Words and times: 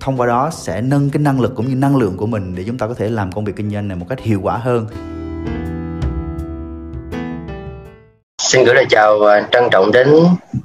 thông 0.00 0.20
qua 0.20 0.26
đó 0.26 0.50
sẽ 0.52 0.80
nâng 0.80 1.10
cái 1.10 1.22
năng 1.22 1.40
lực 1.40 1.54
cũng 1.54 1.68
như 1.68 1.74
năng 1.74 1.96
lượng 1.96 2.16
của 2.16 2.26
mình 2.26 2.54
để 2.54 2.64
chúng 2.66 2.78
ta 2.78 2.86
có 2.86 2.94
thể 2.94 3.08
làm 3.08 3.32
công 3.32 3.44
việc 3.44 3.56
kinh 3.56 3.70
doanh 3.70 3.88
này 3.88 3.96
một 3.96 4.06
cách 4.08 4.20
hiệu 4.20 4.40
quả 4.42 4.56
hơn 4.56 4.86
Xin 8.42 8.64
gửi 8.64 8.74
lời 8.74 8.86
chào 8.88 9.18
và 9.18 9.48
trân 9.52 9.64
trọng 9.70 9.92
đến 9.92 10.08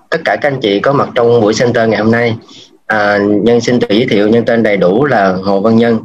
tất 0.09 0.21
cả 0.25 0.35
các 0.35 0.51
anh 0.51 0.59
chị 0.61 0.79
có 0.79 0.93
mặt 0.93 1.09
trong 1.15 1.41
buổi 1.41 1.53
center 1.59 1.89
ngày 1.89 1.99
hôm 1.99 2.11
nay. 2.11 2.37
À, 2.85 3.17
nhân 3.17 3.61
xin 3.61 3.79
tự 3.79 3.87
giới 3.89 4.07
thiệu 4.09 4.29
nhân 4.29 4.45
tên 4.45 4.63
đầy 4.63 4.77
đủ 4.77 5.05
là 5.05 5.37
Hồ 5.43 5.61
Văn 5.61 5.75
Nhân, 5.75 5.99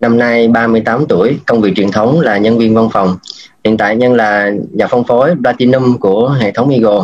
năm 0.00 0.18
nay 0.18 0.48
38 0.48 1.06
tuổi, 1.06 1.36
công 1.46 1.60
việc 1.60 1.72
truyền 1.76 1.90
thống 1.90 2.20
là 2.20 2.38
nhân 2.38 2.58
viên 2.58 2.74
văn 2.74 2.88
phòng. 2.92 3.16
Hiện 3.64 3.76
tại 3.76 3.96
Nhân 3.96 4.14
là 4.14 4.50
nhà 4.72 4.86
phân 4.86 5.04
phối 5.04 5.34
Platinum 5.42 5.98
của 5.98 6.28
hệ 6.28 6.50
thống 6.52 6.70
Eagle. 6.70 7.00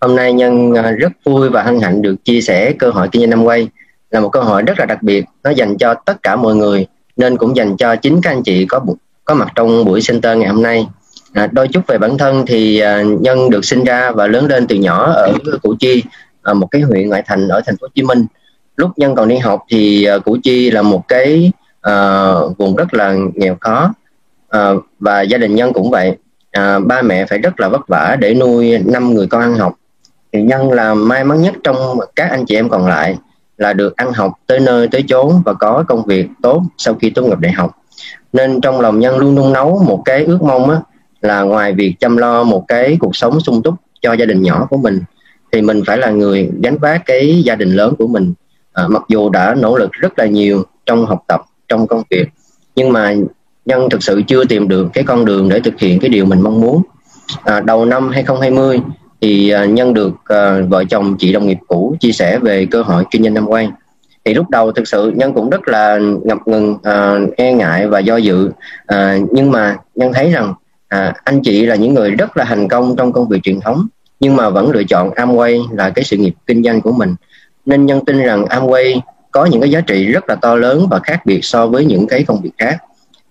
Hôm 0.00 0.16
nay 0.16 0.32
Nhân 0.32 0.74
à, 0.74 0.90
rất 0.90 1.12
vui 1.24 1.48
và 1.48 1.62
hân 1.62 1.80
hạnh 1.80 2.02
được 2.02 2.24
chia 2.24 2.40
sẻ 2.40 2.72
cơ 2.72 2.90
hội 2.90 3.08
kinh 3.12 3.22
doanh 3.22 3.30
năm 3.30 3.44
quay 3.44 3.68
là 4.10 4.20
một 4.20 4.28
cơ 4.28 4.40
hội 4.40 4.62
rất 4.62 4.78
là 4.78 4.86
đặc 4.86 5.02
biệt. 5.02 5.24
Nó 5.44 5.50
dành 5.50 5.76
cho 5.78 5.94
tất 5.94 6.22
cả 6.22 6.36
mọi 6.36 6.54
người 6.54 6.86
nên 7.16 7.36
cũng 7.36 7.56
dành 7.56 7.76
cho 7.76 7.96
chính 7.96 8.20
các 8.22 8.30
anh 8.30 8.42
chị 8.42 8.66
có 8.66 8.80
có 9.24 9.34
mặt 9.34 9.48
trong 9.54 9.84
buổi 9.84 10.00
center 10.08 10.38
ngày 10.38 10.48
hôm 10.48 10.62
nay. 10.62 10.86
À, 11.32 11.48
đôi 11.52 11.68
chút 11.68 11.86
về 11.86 11.98
bản 11.98 12.18
thân 12.18 12.46
thì 12.46 12.78
à, 12.78 13.02
nhân 13.20 13.50
được 13.50 13.64
sinh 13.64 13.84
ra 13.84 14.10
và 14.10 14.26
lớn 14.26 14.46
lên 14.46 14.66
từ 14.66 14.76
nhỏ 14.76 15.12
ở 15.12 15.32
củ 15.62 15.74
chi 15.80 16.02
à, 16.42 16.54
một 16.54 16.66
cái 16.70 16.82
huyện 16.82 17.08
ngoại 17.08 17.22
thành 17.26 17.48
ở 17.48 17.60
thành 17.66 17.76
phố 17.76 17.84
hồ 17.84 17.90
chí 17.94 18.02
minh. 18.02 18.26
Lúc 18.76 18.90
nhân 18.96 19.14
còn 19.14 19.28
đi 19.28 19.36
học 19.36 19.62
thì 19.70 20.04
à, 20.04 20.18
củ 20.18 20.36
chi 20.42 20.70
là 20.70 20.82
một 20.82 21.08
cái 21.08 21.52
à, 21.80 22.32
vùng 22.58 22.76
rất 22.76 22.94
là 22.94 23.16
nghèo 23.34 23.56
khó. 23.60 23.94
À, 24.48 24.70
và 24.98 25.22
gia 25.22 25.38
đình 25.38 25.54
nhân 25.54 25.72
cũng 25.72 25.90
vậy. 25.90 26.16
À, 26.50 26.78
ba 26.78 27.02
mẹ 27.02 27.26
phải 27.26 27.38
rất 27.38 27.60
là 27.60 27.68
vất 27.68 27.88
vả 27.88 28.16
để 28.20 28.34
nuôi 28.34 28.78
năm 28.78 29.14
người 29.14 29.26
con 29.26 29.40
ăn 29.40 29.54
học. 29.54 29.74
Thì 30.32 30.42
nhân 30.42 30.72
là 30.72 30.94
may 30.94 31.24
mắn 31.24 31.42
nhất 31.42 31.54
trong 31.64 31.98
các 32.16 32.30
anh 32.30 32.44
chị 32.46 32.54
em 32.54 32.68
còn 32.68 32.86
lại 32.86 33.16
là 33.58 33.72
được 33.72 33.96
ăn 33.96 34.12
học 34.12 34.32
tới 34.46 34.60
nơi 34.60 34.88
tới 34.88 35.04
chốn 35.08 35.42
và 35.44 35.54
có 35.54 35.84
công 35.88 36.04
việc 36.06 36.28
tốt 36.42 36.62
sau 36.78 36.94
khi 36.94 37.10
tốt 37.10 37.22
nghiệp 37.22 37.38
đại 37.38 37.52
học. 37.52 37.78
Nên 38.32 38.60
trong 38.60 38.80
lòng 38.80 39.00
nhân 39.00 39.18
luôn 39.18 39.34
nung 39.34 39.52
nấu 39.52 39.82
một 39.86 40.02
cái 40.04 40.24
ước 40.24 40.42
mong 40.42 40.70
á, 40.70 40.80
là 41.20 41.42
ngoài 41.42 41.72
việc 41.72 41.94
chăm 42.00 42.16
lo 42.16 42.44
một 42.44 42.64
cái 42.68 42.96
cuộc 43.00 43.16
sống 43.16 43.40
sung 43.40 43.62
túc 43.62 43.74
cho 44.02 44.12
gia 44.12 44.26
đình 44.26 44.42
nhỏ 44.42 44.66
của 44.70 44.76
mình 44.76 45.00
thì 45.52 45.62
mình 45.62 45.82
phải 45.86 45.98
là 45.98 46.10
người 46.10 46.50
gánh 46.62 46.78
vác 46.78 47.06
cái 47.06 47.42
gia 47.42 47.54
đình 47.54 47.70
lớn 47.70 47.94
của 47.98 48.06
mình. 48.06 48.34
À, 48.72 48.88
mặc 48.88 49.02
dù 49.08 49.30
đã 49.30 49.54
nỗ 49.54 49.76
lực 49.76 49.92
rất 49.92 50.18
là 50.18 50.26
nhiều 50.26 50.64
trong 50.86 51.06
học 51.06 51.24
tập 51.28 51.40
trong 51.68 51.86
công 51.86 52.02
việc 52.10 52.28
nhưng 52.76 52.92
mà 52.92 53.14
nhân 53.66 53.90
thực 53.90 54.02
sự 54.02 54.22
chưa 54.26 54.44
tìm 54.44 54.68
được 54.68 54.88
cái 54.92 55.04
con 55.04 55.24
đường 55.24 55.48
để 55.48 55.60
thực 55.60 55.78
hiện 55.78 56.00
cái 56.00 56.08
điều 56.08 56.24
mình 56.24 56.40
mong 56.40 56.60
muốn. 56.60 56.82
À, 57.44 57.60
đầu 57.60 57.84
năm 57.84 58.08
2020 58.08 58.80
thì 59.20 59.50
à, 59.50 59.64
nhân 59.64 59.94
được 59.94 60.12
uh, 60.12 60.68
vợ 60.68 60.84
chồng 60.90 61.16
chị 61.18 61.32
đồng 61.32 61.46
nghiệp 61.46 61.58
cũ 61.68 61.96
chia 62.00 62.12
sẻ 62.12 62.38
về 62.38 62.66
cơ 62.70 62.82
hội 62.82 63.04
kinh 63.10 63.22
doanh 63.22 63.34
năm 63.34 63.46
quan. 63.48 63.70
Thì 64.24 64.34
lúc 64.34 64.50
đầu 64.50 64.72
thực 64.72 64.88
sự 64.88 65.12
nhân 65.16 65.32
cũng 65.32 65.50
rất 65.50 65.68
là 65.68 65.98
ngập 66.24 66.38
ngừng 66.46 66.72
uh, 66.72 67.36
e 67.36 67.52
ngại 67.52 67.88
và 67.88 67.98
do 67.98 68.16
dự. 68.16 68.50
Uh, 68.94 69.28
nhưng 69.32 69.50
mà 69.50 69.76
nhân 69.94 70.12
thấy 70.12 70.30
rằng 70.30 70.54
anh 71.24 71.40
chị 71.42 71.66
là 71.66 71.74
những 71.74 71.94
người 71.94 72.10
rất 72.10 72.36
là 72.36 72.44
thành 72.44 72.68
công 72.68 72.96
trong 72.96 73.12
công 73.12 73.28
việc 73.28 73.42
truyền 73.42 73.60
thống 73.60 73.86
nhưng 74.20 74.36
mà 74.36 74.50
vẫn 74.50 74.70
lựa 74.70 74.84
chọn 74.84 75.10
Amway 75.10 75.76
là 75.76 75.90
cái 75.90 76.04
sự 76.04 76.16
nghiệp 76.16 76.34
kinh 76.46 76.62
doanh 76.62 76.80
của 76.80 76.92
mình. 76.92 77.14
Nên 77.66 77.86
nhân 77.86 78.04
tin 78.04 78.18
rằng 78.18 78.44
Amway 78.44 79.00
có 79.30 79.44
những 79.44 79.60
cái 79.60 79.70
giá 79.70 79.80
trị 79.80 80.06
rất 80.06 80.28
là 80.28 80.34
to 80.34 80.54
lớn 80.54 80.86
và 80.90 80.98
khác 80.98 81.26
biệt 81.26 81.44
so 81.44 81.66
với 81.66 81.84
những 81.84 82.06
cái 82.06 82.24
công 82.24 82.40
việc 82.42 82.50
khác. 82.58 82.76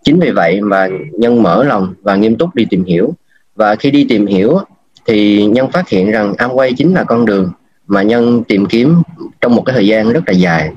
Chính 0.03 0.19
vì 0.19 0.31
vậy 0.31 0.61
mà 0.61 0.87
nhân 1.11 1.43
mở 1.43 1.63
lòng 1.63 1.93
và 2.01 2.15
nghiêm 2.15 2.35
túc 2.35 2.55
đi 2.55 2.65
tìm 2.69 2.85
hiểu. 2.85 3.13
Và 3.55 3.75
khi 3.75 3.91
đi 3.91 4.05
tìm 4.09 4.25
hiểu 4.25 4.59
thì 5.05 5.45
nhân 5.45 5.71
phát 5.71 5.89
hiện 5.89 6.11
rằng 6.11 6.33
Amway 6.33 6.73
chính 6.77 6.93
là 6.93 7.03
con 7.03 7.25
đường 7.25 7.51
mà 7.87 8.01
nhân 8.01 8.43
tìm 8.43 8.65
kiếm 8.65 9.01
trong 9.41 9.55
một 9.55 9.63
cái 9.65 9.73
thời 9.73 9.87
gian 9.87 10.13
rất 10.13 10.21
là 10.27 10.33
dài. 10.33 10.71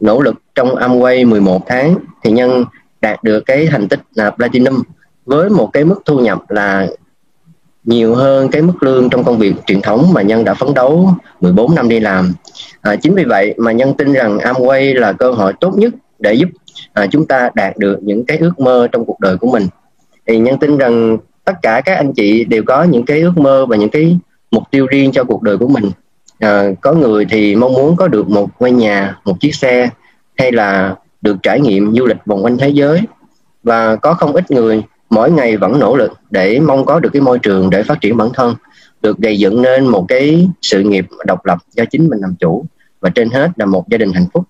Nỗ 0.00 0.20
lực 0.20 0.34
trong 0.54 0.74
Amway 0.74 1.28
11 1.28 1.62
tháng 1.66 1.96
thì 2.22 2.30
nhân 2.30 2.64
đạt 3.00 3.24
được 3.24 3.40
cái 3.40 3.66
thành 3.66 3.88
tích 3.88 4.00
là 4.14 4.30
platinum 4.30 4.82
với 5.26 5.50
một 5.50 5.70
cái 5.72 5.84
mức 5.84 6.02
thu 6.04 6.18
nhập 6.18 6.50
là 6.50 6.86
nhiều 7.84 8.14
hơn 8.14 8.48
cái 8.48 8.62
mức 8.62 8.82
lương 8.82 9.10
trong 9.10 9.24
công 9.24 9.38
việc 9.38 9.54
truyền 9.66 9.80
thống 9.80 10.12
mà 10.12 10.22
nhân 10.22 10.44
đã 10.44 10.54
phấn 10.54 10.74
đấu 10.74 11.10
14 11.40 11.74
năm 11.74 11.88
đi 11.88 12.00
làm. 12.00 12.32
À, 12.80 12.96
chính 12.96 13.14
vì 13.14 13.24
vậy 13.24 13.54
mà 13.58 13.72
nhân 13.72 13.94
tin 13.94 14.12
rằng 14.12 14.38
Amway 14.38 15.00
là 15.00 15.12
cơ 15.12 15.30
hội 15.30 15.52
tốt 15.60 15.78
nhất 15.78 15.94
để 16.18 16.34
giúp 16.34 16.48
à, 16.92 17.06
chúng 17.06 17.26
ta 17.26 17.50
đạt 17.54 17.76
được 17.76 17.98
những 18.02 18.24
cái 18.26 18.38
ước 18.38 18.60
mơ 18.60 18.88
trong 18.92 19.04
cuộc 19.04 19.20
đời 19.20 19.36
của 19.36 19.50
mình. 19.50 19.66
Thì 20.26 20.38
nhân 20.38 20.58
tin 20.58 20.78
rằng 20.78 21.18
tất 21.44 21.62
cả 21.62 21.80
các 21.84 21.94
anh 21.94 22.12
chị 22.12 22.44
đều 22.44 22.62
có 22.66 22.82
những 22.82 23.04
cái 23.04 23.20
ước 23.20 23.38
mơ 23.38 23.66
và 23.66 23.76
những 23.76 23.90
cái 23.90 24.18
mục 24.50 24.62
tiêu 24.70 24.86
riêng 24.86 25.12
cho 25.12 25.24
cuộc 25.24 25.42
đời 25.42 25.58
của 25.58 25.68
mình. 25.68 25.90
À, 26.38 26.64
có 26.80 26.92
người 26.92 27.24
thì 27.24 27.56
mong 27.56 27.72
muốn 27.72 27.96
có 27.96 28.08
được 28.08 28.28
một 28.28 28.50
ngôi 28.60 28.70
nhà 28.70 29.16
một 29.24 29.40
chiếc 29.40 29.54
xe 29.54 29.88
hay 30.36 30.52
là 30.52 30.96
được 31.20 31.36
trải 31.42 31.60
nghiệm 31.60 31.94
du 31.94 32.06
lịch 32.06 32.16
vòng 32.26 32.44
quanh 32.44 32.58
thế 32.58 32.68
giới. 32.68 33.00
Và 33.62 33.96
có 33.96 34.14
không 34.14 34.32
ít 34.32 34.50
người 34.50 34.82
mỗi 35.10 35.30
ngày 35.30 35.56
vẫn 35.56 35.78
nỗ 35.78 35.96
lực 35.96 36.12
để 36.30 36.60
mong 36.60 36.84
có 36.84 37.00
được 37.00 37.10
cái 37.12 37.22
môi 37.22 37.38
trường 37.38 37.70
để 37.70 37.82
phát 37.82 38.00
triển 38.00 38.16
bản 38.16 38.28
thân 38.34 38.54
được 39.02 39.18
gây 39.18 39.38
dựng 39.38 39.62
nên 39.62 39.86
một 39.86 40.04
cái 40.08 40.48
sự 40.62 40.80
nghiệp 40.80 41.06
độc 41.26 41.46
lập 41.46 41.58
do 41.74 41.84
chính 41.90 42.08
mình 42.08 42.20
làm 42.20 42.34
chủ. 42.40 42.64
Và 43.00 43.10
trên 43.10 43.30
hết 43.30 43.50
là 43.56 43.66
một 43.66 43.88
gia 43.88 43.98
đình 43.98 44.12
hạnh 44.12 44.26
phúc. 44.32 44.44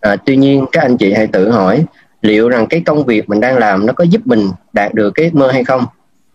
À, 0.00 0.16
tuy 0.16 0.36
nhiên 0.36 0.66
các 0.72 0.80
anh 0.80 0.96
chị 0.96 1.12
hãy 1.12 1.26
tự 1.26 1.50
hỏi 1.50 1.84
liệu 2.22 2.48
rằng 2.48 2.66
cái 2.66 2.80
công 2.80 3.04
việc 3.04 3.28
mình 3.28 3.40
đang 3.40 3.58
làm 3.58 3.86
nó 3.86 3.92
có 3.92 4.04
giúp 4.04 4.20
mình 4.24 4.48
đạt 4.72 4.94
được 4.94 5.10
cái 5.10 5.24
ước 5.24 5.34
mơ 5.34 5.50
hay 5.50 5.64
không? 5.64 5.84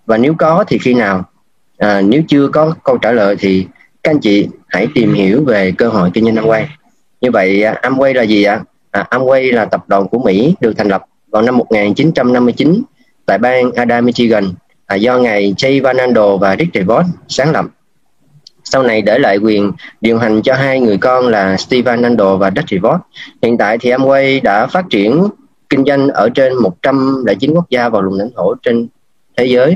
Và 0.06 0.18
nếu 0.18 0.34
có 0.38 0.64
thì 0.68 0.78
khi 0.78 0.94
nào? 0.94 1.24
À, 1.78 2.02
nếu 2.02 2.22
chưa 2.28 2.48
có 2.48 2.76
câu 2.84 2.98
trả 2.98 3.12
lời 3.12 3.36
thì 3.40 3.68
các 4.04 4.12
anh 4.12 4.20
chị 4.20 4.48
hãy 4.68 4.88
tìm 4.96 5.14
hiểu 5.14 5.44
về 5.44 5.72
cơ 5.78 5.88
hội 5.88 6.10
kinh 6.14 6.24
doanh 6.24 6.36
Amway. 6.36 6.66
Như 7.22 7.32
vậy 7.32 7.64
à, 7.64 7.80
Amway 7.82 8.14
là 8.14 8.24
gì 8.24 8.44
ạ? 8.44 8.62
À? 8.92 9.08
Amway 9.12 9.54
là 9.54 9.66
tập 9.66 9.84
đoàn 9.88 10.08
của 10.08 10.20
Mỹ 10.20 10.56
được 10.60 10.74
thành 10.78 10.88
lập 10.88 11.06
vào 11.32 11.42
năm 11.42 11.58
1959 11.58 12.84
tại 13.26 13.38
bang 13.38 13.72
Ada 13.72 14.02
Michigan 14.02 14.44
à, 14.86 14.96
do 14.96 15.18
ngài 15.18 15.54
Jay 15.58 15.82
Vanando 15.82 16.38
và 16.38 16.56
Rick 16.60 16.74
DeVos 16.74 17.06
sáng 17.28 17.52
lập. 17.52 17.66
Sau 18.64 18.84
này 18.84 19.02
để 19.02 19.20
lại 19.20 19.38
quyền 19.38 19.72
điều 20.02 20.18
hành 20.18 20.42
cho 20.42 20.54
hai 20.54 20.80
người 20.80 20.98
con 20.98 21.28
là 21.28 21.58
Steve 21.58 21.82
Vanando 21.82 22.38
và 22.38 22.52
Dutch 22.56 22.70
DeVos. 22.70 23.00
Hiện 23.42 23.58
tại 23.58 23.78
thì 23.78 23.92
Amway 23.92 24.42
đã 24.44 24.68
phát 24.68 24.86
triển 24.90 25.28
kinh 25.70 25.86
doanh 25.86 26.08
ở 26.08 26.30
trên 26.30 26.54
109 26.56 27.52
quốc 27.54 27.70
gia 27.70 27.90
và 27.90 28.02
vùng 28.02 28.20
lãnh 28.20 28.30
thổ 28.36 28.56
trên 28.64 28.88
thế 29.38 29.46
giới 29.46 29.76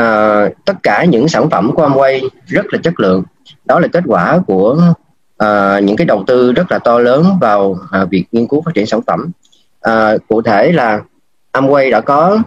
uh, 0.00 0.64
tất 0.64 0.74
cả 0.82 1.04
những 1.04 1.28
sản 1.28 1.50
phẩm 1.50 1.72
của 1.74 1.88
Amway 1.88 2.28
rất 2.46 2.66
là 2.72 2.78
chất 2.82 3.00
lượng. 3.00 3.22
Đó 3.64 3.80
là 3.80 3.88
kết 3.88 4.04
quả 4.06 4.38
của 4.46 4.78
uh, 5.44 5.84
những 5.84 5.96
cái 5.96 6.04
đầu 6.04 6.24
tư 6.26 6.52
rất 6.52 6.72
là 6.72 6.78
to 6.78 6.98
lớn 6.98 7.26
vào 7.40 7.70
uh, 7.70 8.10
việc 8.10 8.24
nghiên 8.32 8.46
cứu 8.46 8.62
phát 8.62 8.74
triển 8.74 8.86
sản 8.86 9.00
phẩm. 9.06 9.30
Uh, 9.88 10.28
cụ 10.28 10.42
thể 10.42 10.72
là 10.72 11.00
Amway 11.52 11.90
đã 11.90 12.00
có 12.00 12.42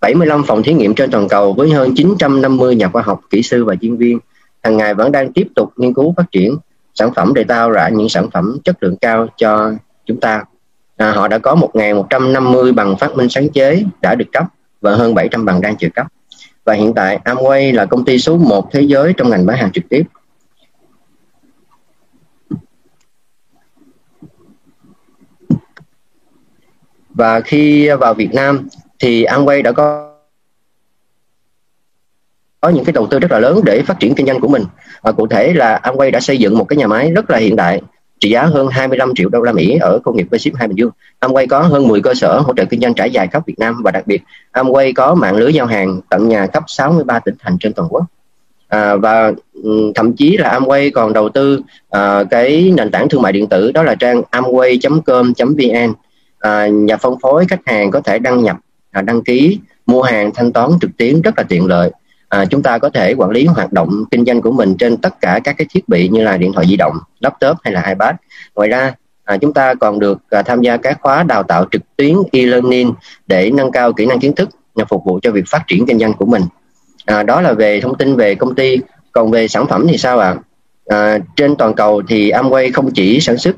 75 0.00 0.44
phòng 0.44 0.62
thí 0.62 0.72
nghiệm 0.72 0.94
trên 0.94 1.10
toàn 1.10 1.28
cầu 1.28 1.52
với 1.52 1.70
hơn 1.70 1.94
950 1.96 2.74
nhà 2.74 2.88
khoa 2.88 3.02
học, 3.02 3.20
kỹ 3.30 3.42
sư 3.42 3.64
và 3.64 3.74
chuyên 3.80 3.96
viên. 3.96 4.18
Hàng 4.62 4.76
ngày 4.76 4.94
vẫn 4.94 5.12
đang 5.12 5.32
tiếp 5.32 5.48
tục 5.54 5.72
nghiên 5.76 5.94
cứu 5.94 6.14
phát 6.16 6.24
triển 6.32 6.56
sản 6.94 7.14
phẩm 7.14 7.34
để 7.34 7.44
tạo 7.44 7.70
ra 7.70 7.88
những 7.88 8.08
sản 8.08 8.30
phẩm 8.30 8.58
chất 8.64 8.82
lượng 8.82 8.96
cao 8.96 9.26
cho 9.36 9.72
chúng 10.06 10.20
ta. 10.20 10.44
À, 10.96 11.12
họ 11.12 11.28
đã 11.28 11.38
có 11.38 11.54
1.150 11.72 12.74
bằng 12.74 12.96
phát 12.96 13.16
minh 13.16 13.28
sáng 13.28 13.48
chế 13.48 13.84
đã 14.02 14.14
được 14.14 14.32
cấp 14.32 14.44
và 14.80 14.94
hơn 14.94 15.14
700 15.14 15.44
bằng 15.44 15.60
đang 15.60 15.76
chờ 15.76 15.88
cấp 15.94 16.06
và 16.64 16.74
hiện 16.74 16.92
tại 16.94 17.18
Amway 17.24 17.74
là 17.74 17.86
công 17.86 18.04
ty 18.04 18.18
số 18.18 18.36
1 18.36 18.72
thế 18.72 18.80
giới 18.80 19.12
trong 19.16 19.30
ngành 19.30 19.46
bán 19.46 19.56
hàng 19.56 19.72
trực 19.72 19.84
tiếp. 19.88 20.02
Và 27.08 27.40
khi 27.40 27.88
vào 28.00 28.14
Việt 28.14 28.34
Nam 28.34 28.68
thì 28.98 29.24
Amway 29.24 29.62
đã 29.62 29.72
có 29.72 30.10
có 32.60 32.68
những 32.68 32.84
cái 32.84 32.92
đầu 32.92 33.06
tư 33.06 33.18
rất 33.18 33.30
là 33.32 33.38
lớn 33.38 33.60
để 33.64 33.82
phát 33.82 34.00
triển 34.00 34.14
kinh 34.14 34.26
doanh 34.26 34.40
của 34.40 34.48
mình. 34.48 34.64
Và 35.02 35.12
cụ 35.12 35.26
thể 35.26 35.52
là 35.52 35.80
Amway 35.82 36.10
đã 36.10 36.20
xây 36.20 36.38
dựng 36.38 36.58
một 36.58 36.64
cái 36.64 36.76
nhà 36.76 36.86
máy 36.86 37.12
rất 37.12 37.30
là 37.30 37.38
hiện 37.38 37.56
đại 37.56 37.82
trị 38.24 38.30
giá 38.30 38.42
hơn 38.42 38.68
25 38.68 39.14
triệu 39.14 39.28
đô 39.28 39.40
la 39.40 39.52
Mỹ 39.52 39.78
ở 39.80 39.98
công 40.04 40.16
nghiệp 40.16 40.26
V-Ship 40.30 40.50
hai 40.54 40.68
Bình 40.68 40.78
Dương. 40.78 40.90
Amway 41.20 41.46
có 41.48 41.60
hơn 41.60 41.88
10 41.88 42.00
cơ 42.00 42.14
sở 42.14 42.38
hỗ 42.38 42.54
trợ 42.56 42.64
kinh 42.64 42.80
doanh 42.80 42.94
trải 42.94 43.10
dài 43.10 43.28
khắp 43.32 43.46
Việt 43.46 43.58
Nam 43.58 43.80
và 43.84 43.90
đặc 43.90 44.06
biệt 44.06 44.22
Amway 44.52 44.92
có 44.96 45.14
mạng 45.14 45.36
lưới 45.36 45.54
giao 45.54 45.66
hàng 45.66 46.00
tận 46.08 46.28
nhà 46.28 46.46
khắp 46.52 46.64
63 46.66 47.18
tỉnh 47.18 47.34
thành 47.38 47.56
trên 47.60 47.72
toàn 47.72 47.88
quốc. 47.90 48.04
À, 48.68 48.96
và 48.96 49.32
thậm 49.94 50.16
chí 50.16 50.36
là 50.36 50.58
Amway 50.58 50.90
còn 50.94 51.12
đầu 51.12 51.28
tư 51.28 51.60
à, 51.90 52.24
cái 52.30 52.72
nền 52.76 52.90
tảng 52.90 53.08
thương 53.08 53.22
mại 53.22 53.32
điện 53.32 53.46
tử 53.46 53.72
đó 53.72 53.82
là 53.82 53.94
trang 53.94 54.22
amway.com.vn 54.30 55.92
à, 56.38 56.66
nhà 56.66 56.96
phân 56.96 57.14
phối 57.22 57.44
khách 57.48 57.60
hàng 57.66 57.90
có 57.90 58.00
thể 58.00 58.18
đăng 58.18 58.42
nhập 58.42 58.56
à, 58.90 59.02
đăng 59.02 59.24
ký 59.24 59.58
mua 59.86 60.02
hàng 60.02 60.30
thanh 60.34 60.52
toán 60.52 60.70
trực 60.80 60.90
tuyến 60.96 61.22
rất 61.22 61.34
là 61.36 61.42
tiện 61.42 61.66
lợi 61.66 61.90
à, 62.34 62.44
chúng 62.44 62.62
ta 62.62 62.78
có 62.78 62.90
thể 62.90 63.14
quản 63.14 63.30
lý 63.30 63.46
hoạt 63.46 63.72
động 63.72 64.04
kinh 64.10 64.24
doanh 64.24 64.42
của 64.42 64.52
mình 64.52 64.76
trên 64.76 64.96
tất 64.96 65.20
cả 65.20 65.40
các 65.44 65.54
cái 65.58 65.66
thiết 65.70 65.88
bị 65.88 66.08
như 66.08 66.22
là 66.22 66.36
điện 66.36 66.52
thoại 66.52 66.66
di 66.66 66.76
động 66.76 66.96
laptop 67.20 67.56
hay 67.62 67.74
là 67.74 67.82
ipad. 67.88 68.14
Ngoài 68.54 68.68
ra 68.68 68.94
à, 69.24 69.36
chúng 69.36 69.52
ta 69.52 69.74
còn 69.74 69.98
được 69.98 70.18
à, 70.30 70.42
tham 70.42 70.62
gia 70.62 70.76
các 70.76 70.98
khóa 71.00 71.22
đào 71.22 71.42
tạo 71.42 71.66
trực 71.70 71.82
tuyến 71.96 72.16
e-learning 72.32 72.92
để 73.26 73.50
nâng 73.50 73.72
cao 73.72 73.92
kỹ 73.92 74.06
năng 74.06 74.20
kiến 74.20 74.34
thức 74.34 74.48
nhằm 74.74 74.86
phục 74.86 75.04
vụ 75.04 75.20
cho 75.22 75.30
việc 75.30 75.44
phát 75.48 75.62
triển 75.66 75.86
kinh 75.86 75.98
doanh 75.98 76.12
của 76.12 76.26
mình. 76.26 76.42
À, 77.06 77.22
đó 77.22 77.40
là 77.40 77.52
về 77.52 77.80
thông 77.80 77.98
tin 77.98 78.16
về 78.16 78.34
công 78.34 78.54
ty. 78.54 78.78
Còn 79.12 79.30
về 79.30 79.48
sản 79.48 79.66
phẩm 79.66 79.86
thì 79.88 79.98
sao 79.98 80.18
ạ? 80.18 80.28
À? 80.28 80.36
à, 80.86 81.18
trên 81.36 81.56
toàn 81.56 81.74
cầu 81.74 82.02
thì 82.08 82.30
Amway 82.30 82.70
không 82.74 82.90
chỉ 82.90 83.20
sản 83.20 83.38
xuất 83.38 83.56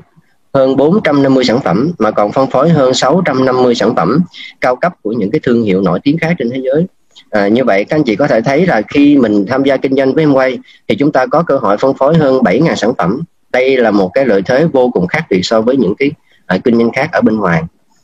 hơn 0.53 0.75
450 0.75 1.43
sản 1.43 1.59
phẩm 1.59 1.91
mà 1.99 2.11
còn 2.11 2.31
phân 2.31 2.49
phối 2.49 2.69
hơn 2.69 2.93
650 2.93 3.75
sản 3.75 3.95
phẩm 3.95 4.19
cao 4.61 4.75
cấp 4.75 4.93
của 5.01 5.11
những 5.11 5.31
cái 5.31 5.39
thương 5.43 5.63
hiệu 5.63 5.81
nổi 5.81 5.99
tiếng 6.03 6.17
khác 6.17 6.35
trên 6.39 6.49
thế 6.49 6.61
giới. 6.63 6.85
À, 7.31 7.47
như 7.47 7.63
vậy 7.63 7.85
các 7.85 7.95
anh 7.95 8.03
chị 8.03 8.15
có 8.15 8.27
thể 8.27 8.41
thấy 8.41 8.65
là 8.65 8.81
khi 8.87 9.17
mình 9.17 9.45
tham 9.47 9.63
gia 9.63 9.77
kinh 9.77 9.95
doanh 9.95 10.13
với 10.13 10.25
Amway 10.25 10.57
thì 10.87 10.95
chúng 10.95 11.11
ta 11.11 11.25
có 11.25 11.43
cơ 11.43 11.57
hội 11.57 11.77
phân 11.77 11.93
phối 11.93 12.17
hơn 12.17 12.37
7.000 12.43 12.75
sản 12.75 12.93
phẩm. 12.97 13.21
Đây 13.51 13.77
là 13.77 13.91
một 13.91 14.11
cái 14.13 14.25
lợi 14.25 14.41
thế 14.45 14.65
vô 14.73 14.89
cùng 14.93 15.07
khác 15.07 15.25
biệt 15.29 15.41
so 15.43 15.61
với 15.61 15.77
những 15.77 15.95
cái 15.95 16.11
à, 16.45 16.57
kinh 16.63 16.77
doanh 16.77 16.91
khác 16.91 17.09
ở 17.11 17.21
bên 17.21 17.37
ngoài. 17.37 17.63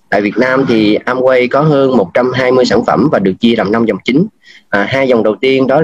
Tại 0.10 0.22
Việt 0.22 0.38
Nam 0.38 0.66
thì 0.68 0.98
Amway 1.06 1.48
có 1.52 1.62
hơn 1.62 1.98
120 1.98 2.66
sản 2.66 2.86
phẩm 2.86 3.10
và 3.12 3.20
được 3.20 3.34
chia 3.40 3.56
làm 3.56 3.72
5 3.72 3.86
dòng 3.86 3.98
chính. 4.04 4.28
À, 4.70 4.84
hai 4.90 5.08
dòng 5.08 5.24
đầu 5.24 5.36
tiên 5.42 5.68
đó 5.68 5.82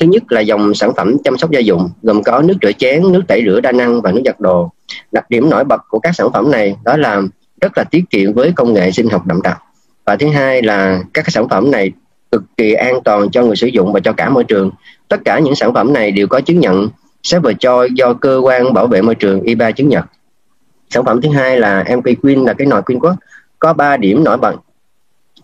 thứ 0.00 0.06
nhất 0.06 0.32
là 0.32 0.40
dòng 0.40 0.74
sản 0.74 0.92
phẩm 0.96 1.16
chăm 1.24 1.38
sóc 1.38 1.50
gia 1.50 1.60
dụng 1.60 1.90
gồm 2.02 2.22
có 2.22 2.42
nước 2.42 2.54
rửa 2.62 2.72
chén, 2.72 3.12
nước 3.12 3.22
tẩy 3.28 3.42
rửa 3.46 3.60
đa 3.60 3.72
năng 3.72 4.02
và 4.02 4.12
nước 4.12 4.22
giặt 4.24 4.40
đồ. 4.40 4.70
Đặc 5.12 5.30
điểm 5.30 5.50
nổi 5.50 5.64
bật 5.64 5.80
của 5.88 5.98
các 5.98 6.12
sản 6.14 6.32
phẩm 6.32 6.50
này 6.50 6.76
đó 6.84 6.96
là 6.96 7.22
rất 7.60 7.78
là 7.78 7.84
tiết 7.84 8.04
kiệm 8.10 8.32
với 8.32 8.52
công 8.52 8.72
nghệ 8.72 8.90
sinh 8.90 9.08
học 9.08 9.26
đậm 9.26 9.42
đặc. 9.42 9.62
Và 10.06 10.16
thứ 10.16 10.28
hai 10.28 10.62
là 10.62 11.02
các 11.14 11.30
sản 11.30 11.48
phẩm 11.48 11.70
này 11.70 11.92
cực 12.32 12.42
kỳ 12.56 12.72
an 12.72 13.02
toàn 13.04 13.30
cho 13.30 13.42
người 13.42 13.56
sử 13.56 13.66
dụng 13.66 13.92
và 13.92 14.00
cho 14.00 14.12
cả 14.12 14.28
môi 14.28 14.44
trường. 14.44 14.70
Tất 15.08 15.20
cả 15.24 15.38
những 15.38 15.54
sản 15.54 15.74
phẩm 15.74 15.92
này 15.92 16.10
đều 16.10 16.26
có 16.26 16.40
chứng 16.40 16.60
nhận 16.60 16.88
Safer 17.22 17.52
Choice 17.52 17.92
do 17.94 18.14
cơ 18.14 18.40
quan 18.44 18.72
bảo 18.72 18.86
vệ 18.86 19.02
môi 19.02 19.14
trường 19.14 19.42
IBA 19.42 19.70
chứng 19.70 19.88
nhận. 19.88 20.04
Sản 20.90 21.04
phẩm 21.04 21.20
thứ 21.20 21.28
hai 21.30 21.58
là 21.58 21.84
MP 21.96 22.04
Queen 22.22 22.44
là 22.44 22.52
cái 22.52 22.66
nồi 22.66 22.82
Queen 22.82 23.00
Quốc 23.00 23.14
có 23.58 23.72
3 23.72 23.96
điểm 23.96 24.24
nổi 24.24 24.36
bật. 24.36 24.54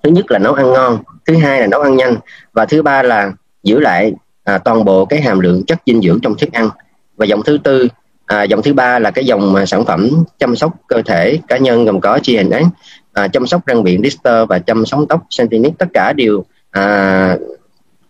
Thứ 0.02 0.10
nhất 0.10 0.30
là 0.30 0.38
nấu 0.38 0.54
ăn 0.54 0.72
ngon, 0.72 0.98
thứ 1.26 1.36
hai 1.36 1.60
là 1.60 1.66
nấu 1.66 1.80
ăn 1.80 1.96
nhanh 1.96 2.16
và 2.52 2.64
thứ 2.64 2.82
ba 2.82 3.02
là 3.02 3.32
giữ 3.62 3.80
lại 3.80 4.12
à, 4.44 4.58
toàn 4.58 4.84
bộ 4.84 5.04
cái 5.04 5.20
hàm 5.20 5.40
lượng 5.40 5.64
chất 5.66 5.78
dinh 5.86 6.02
dưỡng 6.02 6.20
trong 6.20 6.34
thức 6.38 6.52
ăn. 6.52 6.70
Và 7.16 7.26
dòng 7.26 7.42
thứ 7.42 7.58
tư 7.64 7.88
À, 8.28 8.42
dòng 8.42 8.62
thứ 8.62 8.72
ba 8.72 8.98
là 8.98 9.10
cái 9.10 9.24
dòng 9.24 9.54
à, 9.54 9.66
sản 9.66 9.84
phẩm 9.84 10.10
chăm 10.38 10.56
sóc 10.56 10.72
cơ 10.86 11.02
thể 11.02 11.38
cá 11.48 11.58
nhân 11.58 11.84
gồm 11.84 12.00
có 12.00 12.18
GNS, 12.26 12.66
à, 13.12 13.28
chăm 13.28 13.46
sóc 13.46 13.66
răng 13.66 13.82
miệng 13.82 14.02
Lister 14.02 14.48
và 14.48 14.58
chăm 14.58 14.86
sóc 14.86 15.00
tóc 15.08 15.26
Sentinel 15.30 15.72
tất 15.78 15.86
cả 15.94 16.12
đều 16.12 16.44
à, 16.78 17.38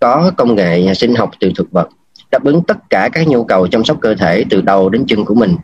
có 0.01 0.33
công 0.37 0.55
nghệ 0.55 0.95
sinh 0.95 1.15
học 1.15 1.31
từ 1.41 1.53
thực 1.57 1.73
vật 1.73 1.89
đáp 2.31 2.45
ứng 2.45 2.63
tất 2.63 2.91
cả 2.91 3.09
các 3.13 3.29
nhu 3.29 3.45
cầu 3.45 3.67
chăm 3.67 3.85
sóc 3.85 3.99
cơ 4.01 4.15
thể 4.15 4.45
từ 4.51 4.61
đầu 4.61 4.89
đến 4.89 5.05
chân 5.07 5.25
của 5.25 5.35
mình. 5.35 5.57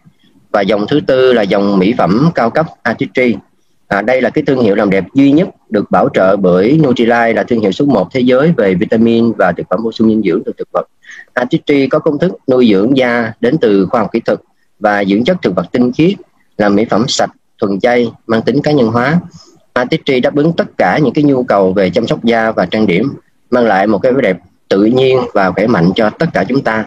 Và 0.52 0.60
dòng 0.60 0.86
thứ 0.88 1.00
tư 1.06 1.32
là 1.32 1.42
dòng 1.42 1.78
mỹ 1.78 1.94
phẩm 1.98 2.30
cao 2.34 2.50
cấp 2.50 2.66
Artistry. 2.82 3.36
À, 3.88 4.02
đây 4.02 4.22
là 4.22 4.30
cái 4.30 4.44
thương 4.46 4.60
hiệu 4.60 4.74
làm 4.74 4.90
đẹp 4.90 5.04
duy 5.14 5.32
nhất 5.32 5.48
được 5.70 5.90
bảo 5.90 6.08
trợ 6.14 6.36
bởi 6.36 6.80
Nutrilite 6.82 7.32
là 7.32 7.42
thương 7.42 7.60
hiệu 7.60 7.72
số 7.72 7.84
1 7.84 8.08
thế 8.12 8.20
giới 8.20 8.52
về 8.56 8.74
vitamin 8.74 9.32
và 9.32 9.52
thực 9.52 9.66
phẩm 9.70 9.80
bổ 9.84 9.92
sung 9.92 10.08
dinh 10.08 10.22
dưỡng 10.22 10.42
từ 10.46 10.52
thực 10.58 10.68
vật. 10.72 10.86
Artistry 11.34 11.86
có 11.86 11.98
công 11.98 12.18
thức 12.18 12.32
nuôi 12.50 12.68
dưỡng 12.72 12.96
da 12.96 13.32
đến 13.40 13.56
từ 13.60 13.86
khoa 13.86 14.00
học 14.00 14.10
kỹ 14.12 14.20
thuật 14.20 14.40
và 14.80 15.04
dưỡng 15.04 15.24
chất 15.24 15.36
thực 15.42 15.54
vật 15.54 15.66
tinh 15.72 15.92
khiết 15.92 16.14
là 16.58 16.68
mỹ 16.68 16.84
phẩm 16.90 17.04
sạch 17.08 17.30
thuần 17.60 17.80
chay 17.80 18.12
mang 18.26 18.42
tính 18.42 18.62
cá 18.62 18.72
nhân 18.72 18.88
hóa. 18.88 19.20
Artistry 19.74 20.20
đáp 20.20 20.36
ứng 20.36 20.52
tất 20.52 20.78
cả 20.78 20.98
những 20.98 21.14
cái 21.14 21.24
nhu 21.24 21.42
cầu 21.42 21.72
về 21.72 21.90
chăm 21.90 22.06
sóc 22.06 22.24
da 22.24 22.50
và 22.50 22.66
trang 22.66 22.86
điểm 22.86 23.12
mang 23.50 23.66
lại 23.66 23.86
một 23.86 23.98
cái 23.98 24.12
vẻ 24.12 24.20
đẹp 24.22 24.38
tự 24.68 24.84
nhiên 24.84 25.18
và 25.34 25.50
khỏe 25.50 25.66
mạnh 25.66 25.90
cho 25.94 26.10
tất 26.10 26.26
cả 26.32 26.44
chúng 26.48 26.62
ta. 26.62 26.86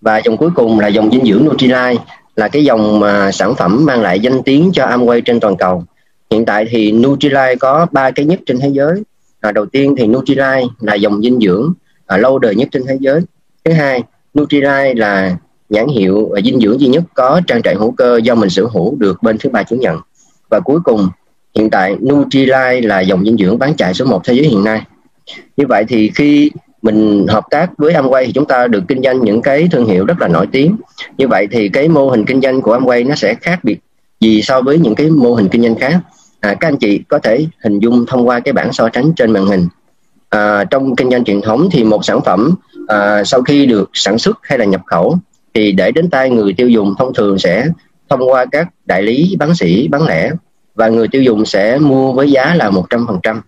Và 0.00 0.18
dòng 0.24 0.36
cuối 0.36 0.50
cùng 0.54 0.80
là 0.80 0.88
dòng 0.88 1.10
dinh 1.10 1.24
dưỡng 1.24 1.44
Nutrilite 1.44 1.94
là 2.36 2.48
cái 2.48 2.64
dòng 2.64 3.00
mà 3.00 3.32
sản 3.32 3.54
phẩm 3.54 3.84
mang 3.86 4.00
lại 4.00 4.20
danh 4.20 4.42
tiếng 4.42 4.70
cho 4.72 4.86
Amway 4.86 5.20
trên 5.20 5.40
toàn 5.40 5.56
cầu. 5.56 5.84
Hiện 6.30 6.44
tại 6.44 6.66
thì 6.70 6.92
Nutrilite 6.92 7.56
có 7.60 7.86
ba 7.92 8.10
cái 8.10 8.26
nhất 8.26 8.40
trên 8.46 8.60
thế 8.60 8.68
giới. 8.68 9.02
À, 9.40 9.52
đầu 9.52 9.66
tiên 9.66 9.94
thì 9.98 10.06
Nutrilite 10.06 10.62
là 10.80 10.94
dòng 10.94 11.22
dinh 11.22 11.38
dưỡng 11.40 11.72
à, 12.06 12.16
lâu 12.16 12.38
đời 12.38 12.54
nhất 12.54 12.68
trên 12.72 12.82
thế 12.86 12.96
giới. 13.00 13.20
Thứ 13.64 13.72
hai 13.72 14.02
Nutrilite 14.38 14.94
là 14.94 15.36
nhãn 15.68 15.86
hiệu 15.88 16.28
và 16.32 16.40
dinh 16.44 16.60
dưỡng 16.60 16.80
duy 16.80 16.88
nhất 16.88 17.04
có 17.14 17.40
trang 17.46 17.62
trại 17.62 17.74
hữu 17.74 17.90
cơ 17.90 18.20
do 18.22 18.34
mình 18.34 18.50
sở 18.50 18.64
hữu 18.64 18.96
được 18.96 19.22
bên 19.22 19.36
thứ 19.38 19.50
ba 19.50 19.62
chứng 19.62 19.80
nhận. 19.80 19.98
Và 20.50 20.60
cuối 20.60 20.80
cùng 20.84 21.08
hiện 21.54 21.70
tại 21.70 21.96
Nutrilite 22.02 22.80
là 22.80 23.00
dòng 23.00 23.24
dinh 23.24 23.36
dưỡng 23.36 23.58
bán 23.58 23.74
chạy 23.74 23.94
số 23.94 24.04
1 24.04 24.24
thế 24.24 24.34
giới 24.34 24.46
hiện 24.46 24.64
nay. 24.64 24.82
Như 25.56 25.64
vậy 25.68 25.84
thì 25.88 26.10
khi 26.14 26.50
mình 26.82 27.26
hợp 27.28 27.44
tác 27.50 27.70
với 27.78 27.94
Amway 27.94 28.26
thì 28.26 28.32
chúng 28.32 28.46
ta 28.46 28.66
được 28.66 28.82
kinh 28.88 29.02
doanh 29.02 29.20
những 29.20 29.42
cái 29.42 29.68
thương 29.72 29.86
hiệu 29.86 30.04
rất 30.04 30.20
là 30.20 30.28
nổi 30.28 30.46
tiếng. 30.52 30.76
Như 31.18 31.28
vậy 31.28 31.48
thì 31.50 31.68
cái 31.68 31.88
mô 31.88 32.10
hình 32.10 32.24
kinh 32.24 32.40
doanh 32.40 32.60
của 32.60 32.78
Amway 32.78 33.08
nó 33.08 33.14
sẽ 33.14 33.34
khác 33.34 33.64
biệt 33.64 33.78
gì 34.20 34.42
so 34.42 34.60
với 34.60 34.78
những 34.78 34.94
cái 34.94 35.10
mô 35.10 35.34
hình 35.34 35.48
kinh 35.48 35.62
doanh 35.62 35.74
khác? 35.74 35.98
À, 36.40 36.54
các 36.60 36.68
anh 36.68 36.76
chị 36.76 37.00
có 37.08 37.18
thể 37.18 37.46
hình 37.64 37.78
dung 37.78 38.06
thông 38.06 38.28
qua 38.28 38.40
cái 38.40 38.52
bảng 38.52 38.72
so 38.72 38.88
sánh 38.94 39.12
trên 39.16 39.32
màn 39.32 39.46
hình. 39.46 39.68
À, 40.28 40.64
trong 40.64 40.96
kinh 40.96 41.10
doanh 41.10 41.24
truyền 41.24 41.40
thống 41.40 41.68
thì 41.72 41.84
một 41.84 42.04
sản 42.04 42.20
phẩm 42.24 42.54
à, 42.88 43.24
sau 43.24 43.42
khi 43.42 43.66
được 43.66 43.90
sản 43.92 44.18
xuất 44.18 44.38
hay 44.42 44.58
là 44.58 44.64
nhập 44.64 44.80
khẩu 44.86 45.18
thì 45.54 45.72
để 45.72 45.90
đến 45.90 46.10
tay 46.10 46.30
người 46.30 46.52
tiêu 46.52 46.68
dùng 46.68 46.94
thông 46.98 47.14
thường 47.14 47.38
sẽ 47.38 47.66
thông 48.10 48.30
qua 48.30 48.44
các 48.52 48.68
đại 48.86 49.02
lý 49.02 49.36
bán 49.38 49.54
sỉ 49.54 49.88
bán 49.88 50.06
lẻ 50.06 50.30
và 50.74 50.88
người 50.88 51.08
tiêu 51.08 51.22
dùng 51.22 51.46
sẽ 51.46 51.78
mua 51.78 52.12
với 52.12 52.30
giá 52.30 52.54
là 52.54 52.70
100%. 52.70 53.40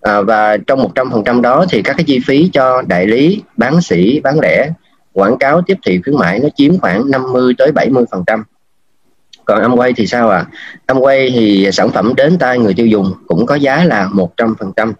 À, 0.00 0.20
và 0.20 0.56
trong 0.56 0.88
100% 0.94 1.40
đó 1.40 1.64
thì 1.70 1.82
các 1.82 1.96
cái 1.96 2.04
chi 2.04 2.20
phí 2.26 2.50
cho 2.52 2.82
đại 2.82 3.06
lý, 3.06 3.42
bán 3.56 3.80
sỉ, 3.80 4.20
bán 4.20 4.40
lẻ, 4.40 4.70
quảng 5.12 5.38
cáo 5.38 5.62
tiếp 5.66 5.76
thị 5.86 6.00
khuyến 6.04 6.16
mãi 6.16 6.38
nó 6.38 6.48
chiếm 6.56 6.78
khoảng 6.78 7.10
50 7.10 7.54
tới 7.58 7.72
70%. 7.72 8.42
Còn 9.44 9.62
Amway 9.62 9.92
thì 9.96 10.06
sao 10.06 10.30
ạ? 10.30 10.46
À? 10.86 10.94
Amway 10.94 11.30
thì 11.34 11.68
sản 11.72 11.90
phẩm 11.90 12.12
đến 12.16 12.38
tay 12.38 12.58
người 12.58 12.74
tiêu 12.74 12.86
dùng 12.86 13.12
cũng 13.26 13.46
có 13.46 13.54
giá 13.54 13.84
là 13.84 14.08
100%. 14.36 14.92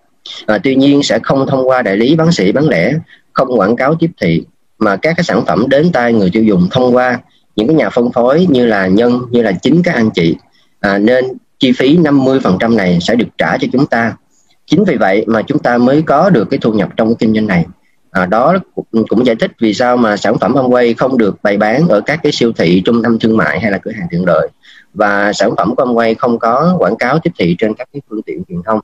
À, 0.47 0.59
tuy 0.59 0.75
nhiên 0.75 1.03
sẽ 1.03 1.19
không 1.23 1.47
thông 1.47 1.69
qua 1.69 1.83
đại 1.83 1.97
lý, 1.97 2.17
bán 2.17 2.33
sỉ, 2.33 2.53
bán 2.53 2.69
lẻ, 2.69 2.93
không 3.33 3.59
quảng 3.59 3.77
cáo 3.77 3.95
tiếp 3.95 4.11
thị 4.21 4.45
mà 4.79 4.97
các 4.97 5.17
cái 5.17 5.25
sản 5.25 5.45
phẩm 5.47 5.69
đến 5.69 5.93
tay 5.93 6.13
người 6.13 6.31
tiêu 6.33 6.43
dùng 6.43 6.69
thông 6.71 6.95
qua 6.95 7.21
những 7.57 7.67
cái 7.69 7.77
nhà 7.77 7.91
phân 7.91 8.13
phối 8.13 8.47
như 8.51 8.67
là 8.67 8.87
nhân 8.87 9.21
như 9.31 9.43
là 9.43 9.53
chính 9.53 9.83
các 9.83 9.95
anh 9.95 10.11
chị 10.11 10.37
à, 10.81 10.99
nên 10.99 11.25
chi 11.63 11.73
phí 11.73 11.97
50% 11.97 12.77
này 12.77 12.99
sẽ 13.01 13.15
được 13.15 13.29
trả 13.39 13.59
cho 13.59 13.69
chúng 13.73 13.87
ta. 13.87 14.17
Chính 14.67 14.85
vì 14.85 14.97
vậy 14.97 15.25
mà 15.27 15.43
chúng 15.43 15.59
ta 15.59 15.79
mới 15.79 16.03
có 16.03 16.31
được 16.31 16.45
cái 16.51 16.59
thu 16.63 16.73
nhập 16.73 16.89
trong 16.97 17.09
cái 17.09 17.17
kinh 17.19 17.35
doanh 17.35 17.47
này. 17.47 17.67
À, 18.11 18.27
đó 18.27 18.55
cũng 19.09 19.27
giải 19.27 19.37
thích 19.37 19.51
vì 19.61 19.75
sao 19.75 19.97
mà 19.97 20.17
sản 20.17 20.39
phẩm 20.39 20.55
Amway 20.55 20.95
không 20.99 21.19
được 21.19 21.43
bày 21.43 21.57
bán 21.57 21.89
ở 21.89 22.01
các 22.01 22.21
cái 22.23 22.33
siêu 22.33 22.53
thị 22.53 22.83
trung 22.85 23.03
tâm 23.03 23.19
thương 23.19 23.37
mại 23.37 23.61
hay 23.61 23.71
là 23.71 23.79
cửa 23.79 23.91
hàng 23.91 24.07
tiện 24.11 24.25
lợi. 24.27 24.49
Và 24.95 25.33
sản 25.33 25.51
phẩm 25.57 25.75
của 25.77 25.85
Amway 25.85 26.15
không 26.19 26.39
có 26.39 26.77
quảng 26.79 26.97
cáo 26.97 27.19
tiếp 27.19 27.31
thị 27.39 27.57
trên 27.59 27.75
các 27.75 27.89
cái 27.93 28.03
phương 28.11 28.23
tiện 28.23 28.43
truyền 28.49 28.63
thông. 28.67 28.81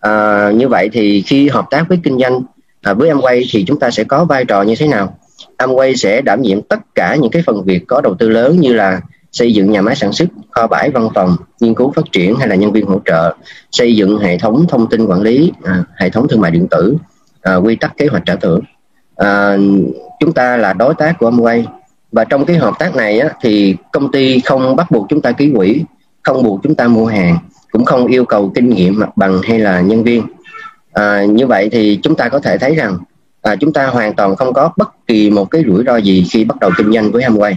À, 0.00 0.50
như 0.50 0.68
vậy 0.68 0.90
thì 0.92 1.22
khi 1.22 1.48
hợp 1.48 1.64
tác 1.70 1.84
với 1.88 1.98
kinh 2.04 2.18
doanh 2.18 2.42
à, 2.82 2.94
với 2.94 3.10
Amway 3.10 3.44
thì 3.50 3.64
chúng 3.64 3.78
ta 3.78 3.90
sẽ 3.90 4.04
có 4.04 4.24
vai 4.24 4.44
trò 4.44 4.62
như 4.62 4.74
thế 4.78 4.86
nào? 4.86 5.18
Amway 5.58 5.94
sẽ 5.94 6.20
đảm 6.20 6.42
nhiệm 6.42 6.62
tất 6.62 6.78
cả 6.94 7.16
những 7.20 7.30
cái 7.30 7.42
phần 7.46 7.64
việc 7.64 7.84
có 7.88 8.00
đầu 8.00 8.14
tư 8.14 8.28
lớn 8.28 8.60
như 8.60 8.72
là 8.72 9.00
xây 9.32 9.54
dựng 9.54 9.72
nhà 9.72 9.82
máy 9.82 9.96
sản 9.96 10.12
xuất, 10.12 10.28
kho 10.50 10.66
bãi 10.66 10.90
văn 10.90 11.08
phòng, 11.14 11.36
nghiên 11.60 11.74
cứu 11.74 11.92
phát 11.96 12.12
triển 12.12 12.36
hay 12.36 12.48
là 12.48 12.54
nhân 12.54 12.72
viên 12.72 12.86
hỗ 12.86 13.00
trợ, 13.04 13.34
xây 13.70 13.96
dựng 13.96 14.18
hệ 14.18 14.38
thống 14.38 14.66
thông 14.68 14.88
tin 14.90 15.06
quản 15.06 15.22
lý, 15.22 15.52
à, 15.64 15.84
hệ 15.96 16.10
thống 16.10 16.28
thương 16.28 16.40
mại 16.40 16.50
điện 16.50 16.66
tử, 16.70 16.96
à, 17.42 17.56
quy 17.56 17.76
tắc 17.76 17.96
kế 17.96 18.06
hoạch 18.06 18.22
trả 18.26 18.36
thưởng. 18.36 18.60
À, 19.16 19.56
chúng 20.20 20.32
ta 20.32 20.56
là 20.56 20.72
đối 20.72 20.94
tác 20.94 21.18
của 21.18 21.30
Amway 21.30 21.64
và 22.12 22.24
trong 22.24 22.44
cái 22.44 22.56
hợp 22.56 22.74
tác 22.78 22.96
này 22.96 23.20
á, 23.20 23.28
thì 23.42 23.76
công 23.92 24.12
ty 24.12 24.40
không 24.40 24.76
bắt 24.76 24.90
buộc 24.90 25.06
chúng 25.08 25.20
ta 25.20 25.32
ký 25.32 25.52
quỹ, 25.56 25.84
không 26.22 26.42
buộc 26.42 26.60
chúng 26.62 26.74
ta 26.74 26.88
mua 26.88 27.06
hàng, 27.06 27.38
cũng 27.72 27.84
không 27.84 28.06
yêu 28.06 28.24
cầu 28.24 28.52
kinh 28.54 28.68
nghiệm 28.68 28.98
mặt 28.98 29.16
bằng 29.16 29.40
hay 29.42 29.58
là 29.58 29.80
nhân 29.80 30.04
viên. 30.04 30.22
À, 30.92 31.24
như 31.24 31.46
vậy 31.46 31.68
thì 31.72 31.98
chúng 32.02 32.14
ta 32.14 32.28
có 32.28 32.38
thể 32.38 32.58
thấy 32.58 32.74
rằng 32.74 32.98
à, 33.42 33.56
chúng 33.56 33.72
ta 33.72 33.86
hoàn 33.86 34.14
toàn 34.14 34.36
không 34.36 34.52
có 34.52 34.70
bất 34.76 35.06
kỳ 35.06 35.30
một 35.30 35.50
cái 35.50 35.64
rủi 35.66 35.84
ro 35.84 35.96
gì 35.96 36.26
khi 36.30 36.44
bắt 36.44 36.58
đầu 36.60 36.70
kinh 36.76 36.92
doanh 36.92 37.12
với 37.12 37.22
Amway 37.22 37.54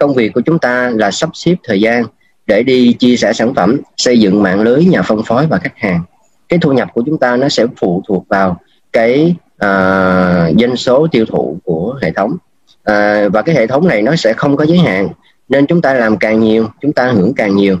công 0.00 0.14
việc 0.14 0.32
của 0.34 0.40
chúng 0.40 0.58
ta 0.58 0.90
là 0.94 1.10
sắp 1.10 1.30
xếp 1.34 1.54
thời 1.64 1.80
gian 1.80 2.04
để 2.46 2.62
đi 2.62 2.92
chia 2.92 3.16
sẻ 3.16 3.32
sản 3.32 3.54
phẩm 3.54 3.80
xây 3.96 4.20
dựng 4.20 4.42
mạng 4.42 4.60
lưới 4.60 4.84
nhà 4.84 5.02
phân 5.02 5.22
phối 5.22 5.46
và 5.46 5.58
khách 5.58 5.76
hàng. 5.76 6.02
Cái 6.48 6.58
thu 6.62 6.72
nhập 6.72 6.88
của 6.94 7.02
chúng 7.06 7.18
ta 7.18 7.36
nó 7.36 7.48
sẽ 7.48 7.66
phụ 7.80 8.02
thuộc 8.08 8.28
vào 8.28 8.60
cái 8.92 9.34
uh, 9.54 10.58
doanh 10.60 10.76
số 10.76 11.06
tiêu 11.12 11.24
thụ 11.26 11.58
của 11.64 11.98
hệ 12.02 12.10
thống. 12.10 12.30
Uh, 12.30 13.32
và 13.32 13.42
cái 13.46 13.54
hệ 13.54 13.66
thống 13.66 13.88
này 13.88 14.02
nó 14.02 14.16
sẽ 14.16 14.32
không 14.32 14.56
có 14.56 14.64
giới 14.64 14.78
hạn 14.78 15.08
nên 15.48 15.66
chúng 15.66 15.82
ta 15.82 15.94
làm 15.94 16.16
càng 16.16 16.40
nhiều 16.40 16.68
chúng 16.80 16.92
ta 16.92 17.06
hưởng 17.06 17.34
càng 17.34 17.56
nhiều. 17.56 17.76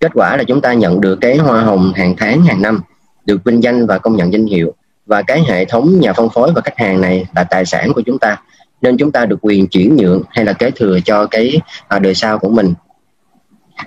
Kết 0.00 0.10
quả 0.14 0.36
là 0.36 0.44
chúng 0.44 0.60
ta 0.60 0.72
nhận 0.72 1.00
được 1.00 1.18
cái 1.20 1.36
hoa 1.36 1.62
hồng 1.62 1.92
hàng 1.96 2.14
tháng 2.18 2.42
hàng 2.42 2.62
năm 2.62 2.80
được 3.26 3.44
vinh 3.44 3.62
danh 3.62 3.86
và 3.86 3.98
công 3.98 4.16
nhận 4.16 4.32
danh 4.32 4.46
hiệu. 4.46 4.74
Và 5.06 5.22
cái 5.22 5.42
hệ 5.48 5.64
thống 5.64 6.00
nhà 6.00 6.12
phân 6.12 6.28
phối 6.28 6.52
và 6.52 6.60
khách 6.60 6.78
hàng 6.78 7.00
này 7.00 7.26
là 7.34 7.44
tài 7.44 7.66
sản 7.66 7.92
của 7.94 8.02
chúng 8.06 8.18
ta 8.18 8.42
nên 8.82 8.96
chúng 8.96 9.12
ta 9.12 9.26
được 9.26 9.38
quyền 9.42 9.66
chuyển 9.66 9.96
nhượng 9.96 10.22
hay 10.30 10.44
là 10.44 10.52
kế 10.52 10.70
thừa 10.70 10.98
cho 11.04 11.26
cái 11.26 11.60
à, 11.88 11.98
đời 11.98 12.14
sau 12.14 12.38
của 12.38 12.48
mình. 12.48 12.74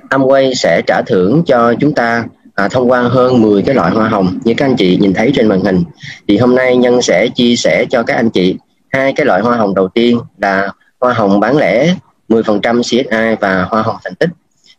Amway 0.09 0.53
sẽ 0.53 0.81
trả 0.87 1.01
thưởng 1.07 1.43
cho 1.45 1.73
chúng 1.79 1.93
ta 1.93 2.25
à, 2.55 2.67
thông 2.67 2.91
qua 2.91 3.01
hơn 3.01 3.41
10 3.41 3.61
cái 3.61 3.75
loại 3.75 3.91
hoa 3.91 4.09
hồng. 4.09 4.39
Như 4.43 4.53
các 4.57 4.65
anh 4.65 4.75
chị 4.75 4.97
nhìn 5.01 5.13
thấy 5.13 5.31
trên 5.35 5.47
màn 5.47 5.61
hình 5.61 5.83
thì 6.27 6.37
hôm 6.37 6.55
nay 6.55 6.77
nhân 6.77 7.01
sẽ 7.01 7.27
chia 7.35 7.55
sẻ 7.55 7.85
cho 7.89 8.03
các 8.03 8.15
anh 8.15 8.29
chị 8.29 8.57
hai 8.89 9.13
cái 9.13 9.25
loại 9.25 9.41
hoa 9.41 9.57
hồng 9.57 9.75
đầu 9.75 9.87
tiên 9.87 10.19
là 10.37 10.69
hoa 10.99 11.13
hồng 11.13 11.39
bán 11.39 11.57
lẻ 11.57 11.95
10% 12.29 12.81
CSI 12.81 13.35
và 13.39 13.63
hoa 13.63 13.81
hồng 13.81 13.95
thành 14.03 14.15
tích. 14.15 14.29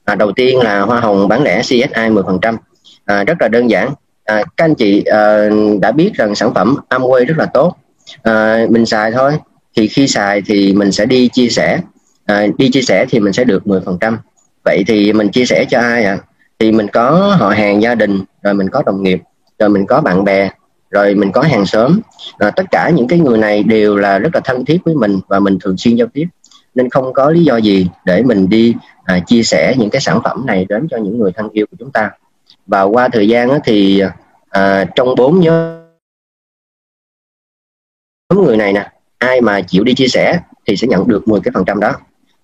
À, 0.05 0.15
đầu 0.15 0.33
tiên 0.33 0.59
là 0.59 0.81
hoa 0.81 1.01
hồng 1.01 1.29
bán 1.29 1.43
lẻ 1.43 1.61
CSI 1.63 1.85
10% 1.95 2.57
à, 3.05 3.25
rất 3.25 3.35
là 3.41 3.49
đơn 3.49 3.71
giản. 3.71 3.91
À, 4.25 4.45
các 4.57 4.65
anh 4.65 4.75
chị 4.75 5.03
à, 5.05 5.49
đã 5.81 5.93
biết 5.93 6.11
rằng 6.15 6.35
sản 6.35 6.55
phẩm 6.55 6.77
Amway 6.89 7.25
rất 7.25 7.39
là 7.39 7.47
tốt. 7.47 7.77
À, 8.23 8.67
mình 8.71 8.87
xài 8.87 9.13
thôi 9.13 9.33
thì 9.77 9.89
khi 9.89 10.09
xài 10.09 10.43
thì 10.47 10.73
mình 10.73 10.93
sẽ 10.93 11.07
đi 11.07 11.29
chia 11.29 11.49
sẻ. 11.49 11.81
À, 12.25 12.47
đi 12.59 12.71
chia 12.71 12.83
sẻ 12.83 13.07
thì 13.11 13.21
mình 13.21 13.33
sẽ 13.33 13.45
được 13.45 13.63
10% 13.65 14.17
vậy 14.65 14.85
thì 14.87 15.13
mình 15.13 15.29
chia 15.29 15.45
sẻ 15.45 15.65
cho 15.71 15.81
ai 15.81 16.05
ạ? 16.05 16.19
À? 16.21 16.25
thì 16.59 16.73
mình 16.73 16.89
có 16.89 17.37
họ 17.39 17.49
hàng 17.49 17.83
gia 17.83 17.95
đình 17.95 18.21
rồi 18.43 18.55
mình 18.55 18.71
có 18.71 18.83
đồng 18.87 19.03
nghiệp 19.03 19.21
rồi 19.59 19.69
mình 19.69 19.87
có 19.87 20.01
bạn 20.01 20.25
bè 20.25 20.51
rồi 20.91 21.15
mình 21.15 21.33
có 21.33 21.43
hàng 21.43 21.67
xóm. 21.67 22.01
À, 22.39 22.51
tất 22.51 22.63
cả 22.71 22.91
những 22.91 23.09
cái 23.09 23.19
người 23.19 23.39
này 23.39 23.63
đều 23.63 23.97
là 23.97 24.19
rất 24.19 24.35
là 24.35 24.41
thân 24.45 24.65
thiết 24.65 24.79
với 24.85 24.95
mình 24.95 25.21
và 25.29 25.39
mình 25.39 25.59
thường 25.61 25.77
xuyên 25.77 25.97
giao 25.97 26.09
tiếp. 26.13 26.27
Nên 26.75 26.91
không 26.91 27.13
có 27.13 27.31
lý 27.31 27.45
do 27.45 27.57
gì 27.57 27.89
để 28.05 28.23
mình 28.23 28.49
đi 28.49 28.75
à, 29.05 29.21
chia 29.27 29.43
sẻ 29.43 29.75
những 29.79 29.91
cái 29.91 30.01
sản 30.01 30.21
phẩm 30.25 30.47
này 30.47 30.67
đến 30.69 30.87
cho 30.91 30.97
những 30.97 31.19
người 31.19 31.33
thân 31.33 31.49
yêu 31.53 31.67
của 31.71 31.77
chúng 31.79 31.91
ta. 31.91 32.11
Và 32.67 32.83
qua 32.83 33.09
thời 33.13 33.29
gian 33.29 33.49
thì 33.65 34.03
à, 34.49 34.85
trong 34.95 35.15
bốn 35.17 35.41
nhóm 35.41 35.85
người 38.35 38.57
này 38.57 38.73
nè 38.73 38.93
ai 39.27 39.41
mà 39.41 39.61
chịu 39.61 39.85
đi 39.85 39.95
chia 39.95 40.09
sẻ 40.09 40.39
thì 40.67 40.77
sẽ 40.77 40.87
nhận 40.89 41.09
được 41.09 41.29
10 41.29 41.41
cái 41.41 41.53
phần 41.55 41.65
trăm 41.65 41.81
đó. 41.81 41.93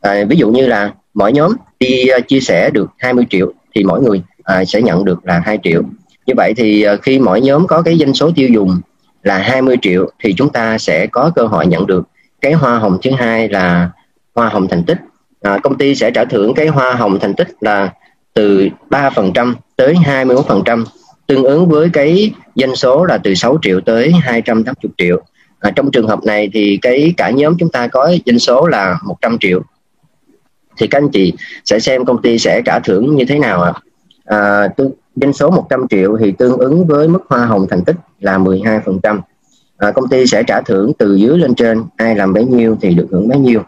À, 0.00 0.24
ví 0.28 0.36
dụ 0.36 0.50
như 0.50 0.66
là 0.66 0.92
mỗi 1.14 1.32
nhóm 1.32 1.52
đi 1.80 2.04
uh, 2.18 2.28
chia 2.28 2.40
sẻ 2.40 2.70
được 2.70 2.90
20 2.98 3.24
triệu 3.30 3.52
thì 3.74 3.84
mỗi 3.84 4.02
người 4.02 4.22
uh, 4.60 4.68
sẽ 4.68 4.82
nhận 4.82 5.04
được 5.04 5.26
là 5.26 5.42
2 5.44 5.58
triệu. 5.62 5.82
Như 6.26 6.34
vậy 6.36 6.54
thì 6.56 6.86
uh, 6.94 7.02
khi 7.02 7.18
mỗi 7.18 7.40
nhóm 7.40 7.66
có 7.66 7.82
cái 7.82 7.98
doanh 7.98 8.14
số 8.14 8.30
tiêu 8.30 8.48
dùng 8.48 8.80
là 9.22 9.38
20 9.38 9.76
triệu 9.82 10.10
thì 10.24 10.34
chúng 10.36 10.48
ta 10.48 10.78
sẽ 10.78 11.06
có 11.06 11.32
cơ 11.34 11.42
hội 11.42 11.66
nhận 11.66 11.86
được 11.86 12.08
cái 12.40 12.52
hoa 12.52 12.78
hồng 12.78 12.98
thứ 13.02 13.10
hai 13.18 13.48
là 13.48 13.90
hoa 14.34 14.48
hồng 14.48 14.68
thành 14.68 14.84
tích. 14.84 14.98
À, 15.42 15.58
công 15.62 15.78
ty 15.78 15.94
sẽ 15.94 16.10
trả 16.10 16.24
thưởng 16.24 16.54
cái 16.54 16.66
hoa 16.66 16.94
hồng 16.94 17.18
thành 17.20 17.34
tích 17.34 17.48
là 17.60 17.92
từ 18.34 18.68
3% 18.90 19.54
tới 19.76 19.94
21% 19.94 20.84
tương 21.26 21.44
ứng 21.44 21.68
với 21.68 21.88
cái 21.92 22.32
doanh 22.54 22.76
số 22.76 23.04
là 23.04 23.18
từ 23.18 23.34
6 23.34 23.58
triệu 23.62 23.80
tới 23.80 24.12
280 24.22 24.92
triệu 24.98 25.22
à, 25.60 25.70
trong 25.70 25.90
trường 25.90 26.08
hợp 26.08 26.24
này 26.24 26.50
thì 26.52 26.78
cái 26.82 27.14
cả 27.16 27.30
nhóm 27.30 27.56
chúng 27.58 27.70
ta 27.70 27.86
có 27.86 28.12
doanh 28.26 28.38
số 28.38 28.66
là 28.66 28.98
100 29.04 29.38
triệu. 29.40 29.62
Thì 30.78 30.86
các 30.86 30.98
anh 30.98 31.08
chị 31.08 31.32
sẽ 31.64 31.78
xem 31.78 32.04
công 32.04 32.22
ty 32.22 32.38
sẽ 32.38 32.62
trả 32.64 32.78
thưởng 32.78 33.16
như 33.16 33.24
thế 33.24 33.38
nào 33.38 33.62
ạ. 33.62 33.72
À? 33.74 33.80
à, 34.30 34.68
doanh 35.16 35.32
số 35.32 35.50
100 35.50 35.86
triệu 35.90 36.16
thì 36.20 36.32
tương 36.32 36.58
ứng 36.58 36.86
với 36.86 37.08
mức 37.08 37.22
hoa 37.28 37.46
hồng 37.46 37.66
thành 37.70 37.84
tích 37.84 37.96
là 38.20 38.38
12% 38.38 39.20
à, 39.78 39.90
công 39.90 40.08
ty 40.08 40.26
sẽ 40.26 40.42
trả 40.42 40.60
thưởng 40.60 40.92
từ 40.98 41.14
dưới 41.14 41.38
lên 41.38 41.54
trên 41.54 41.84
ai 41.96 42.14
làm 42.16 42.32
bấy 42.32 42.44
nhiêu 42.44 42.76
thì 42.80 42.94
được 42.94 43.06
hưởng 43.10 43.28
bấy 43.28 43.38
nhiêu. 43.38 43.62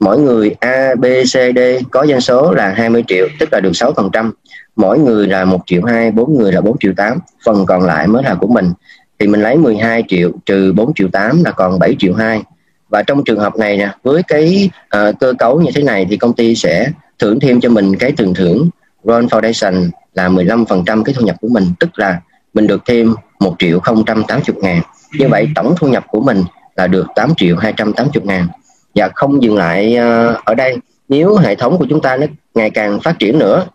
Mỗi 0.00 0.18
người 0.18 0.56
A, 0.60 0.94
B, 0.98 1.04
C, 1.04 1.32
D 1.56 1.58
có 1.90 2.06
doanh 2.06 2.20
số 2.20 2.52
là 2.52 2.74
20 2.76 3.04
triệu 3.08 3.26
tức 3.38 3.48
là 3.52 3.60
được 3.60 3.72
6% 3.72 4.30
mỗi 4.76 4.98
người 4.98 5.26
là 5.26 5.44
1 5.44 5.60
triệu 5.66 5.82
2 5.84 6.10
4 6.10 6.38
người 6.38 6.52
là 6.52 6.60
4 6.60 6.78
triệu 6.78 6.92
8 6.96 7.18
phần 7.44 7.66
còn 7.66 7.82
lại 7.82 8.06
mới 8.06 8.22
là 8.22 8.34
của 8.34 8.46
mình 8.46 8.72
thì 9.18 9.26
mình 9.26 9.40
lấy 9.40 9.56
12 9.56 10.04
triệu 10.08 10.30
trừ 10.46 10.72
4 10.72 10.94
triệu 10.94 11.08
8 11.12 11.44
là 11.44 11.50
còn 11.50 11.78
7 11.78 11.96
triệu 11.98 12.14
2 12.14 12.42
và 12.88 13.02
trong 13.02 13.24
trường 13.24 13.38
hợp 13.38 13.56
này 13.56 13.76
nè 13.76 13.90
với 14.02 14.22
cái 14.22 14.70
uh, 14.96 15.18
cơ 15.20 15.32
cấu 15.38 15.60
như 15.60 15.70
thế 15.74 15.82
này 15.82 16.06
thì 16.10 16.16
công 16.16 16.32
ty 16.32 16.54
sẽ 16.54 16.90
thưởng 17.18 17.40
thêm 17.40 17.60
cho 17.60 17.68
mình 17.68 17.96
cái 17.96 18.12
tiền 18.16 18.34
thưởng 18.34 18.68
Ron 19.04 19.26
Foundation 19.26 19.90
là 20.14 20.28
15% 20.28 21.02
cái 21.02 21.14
thu 21.14 21.26
nhập 21.26 21.36
của 21.40 21.48
mình 21.48 21.64
tức 21.80 21.90
là 21.98 22.20
mình 22.54 22.66
được 22.66 22.82
thêm 22.86 23.14
1 23.40 23.54
triệu 23.58 23.80
080 23.80 24.42
ngàn. 24.62 24.80
Như 25.18 25.28
vậy 25.28 25.48
tổng 25.54 25.74
thu 25.78 25.88
nhập 25.88 26.04
của 26.08 26.20
mình 26.20 26.42
là 26.76 26.86
được 26.86 27.06
8 27.14 27.34
triệu 27.36 27.56
280 27.56 28.22
ngàn. 28.24 28.48
Và 28.94 29.08
không 29.14 29.42
dừng 29.42 29.56
lại 29.56 29.96
uh, 29.98 30.44
ở 30.44 30.54
đây. 30.54 30.76
Nếu 31.08 31.36
hệ 31.36 31.54
thống 31.54 31.78
của 31.78 31.86
chúng 31.90 32.00
ta 32.00 32.16
nó 32.16 32.26
ngày 32.54 32.70
càng 32.70 33.00
phát 33.00 33.18
triển 33.18 33.38
nữa 33.38 33.66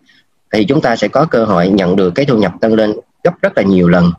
thì 0.53 0.65
chúng 0.65 0.81
ta 0.81 0.95
sẽ 0.95 1.07
có 1.07 1.25
cơ 1.25 1.45
hội 1.45 1.69
nhận 1.69 1.95
được 1.95 2.11
cái 2.15 2.25
thu 2.25 2.37
nhập 2.37 2.53
tăng 2.61 2.73
lên 2.73 2.93
gấp 3.23 3.33
rất 3.41 3.57
là 3.57 3.63
nhiều 3.63 3.87
lần 3.87 4.11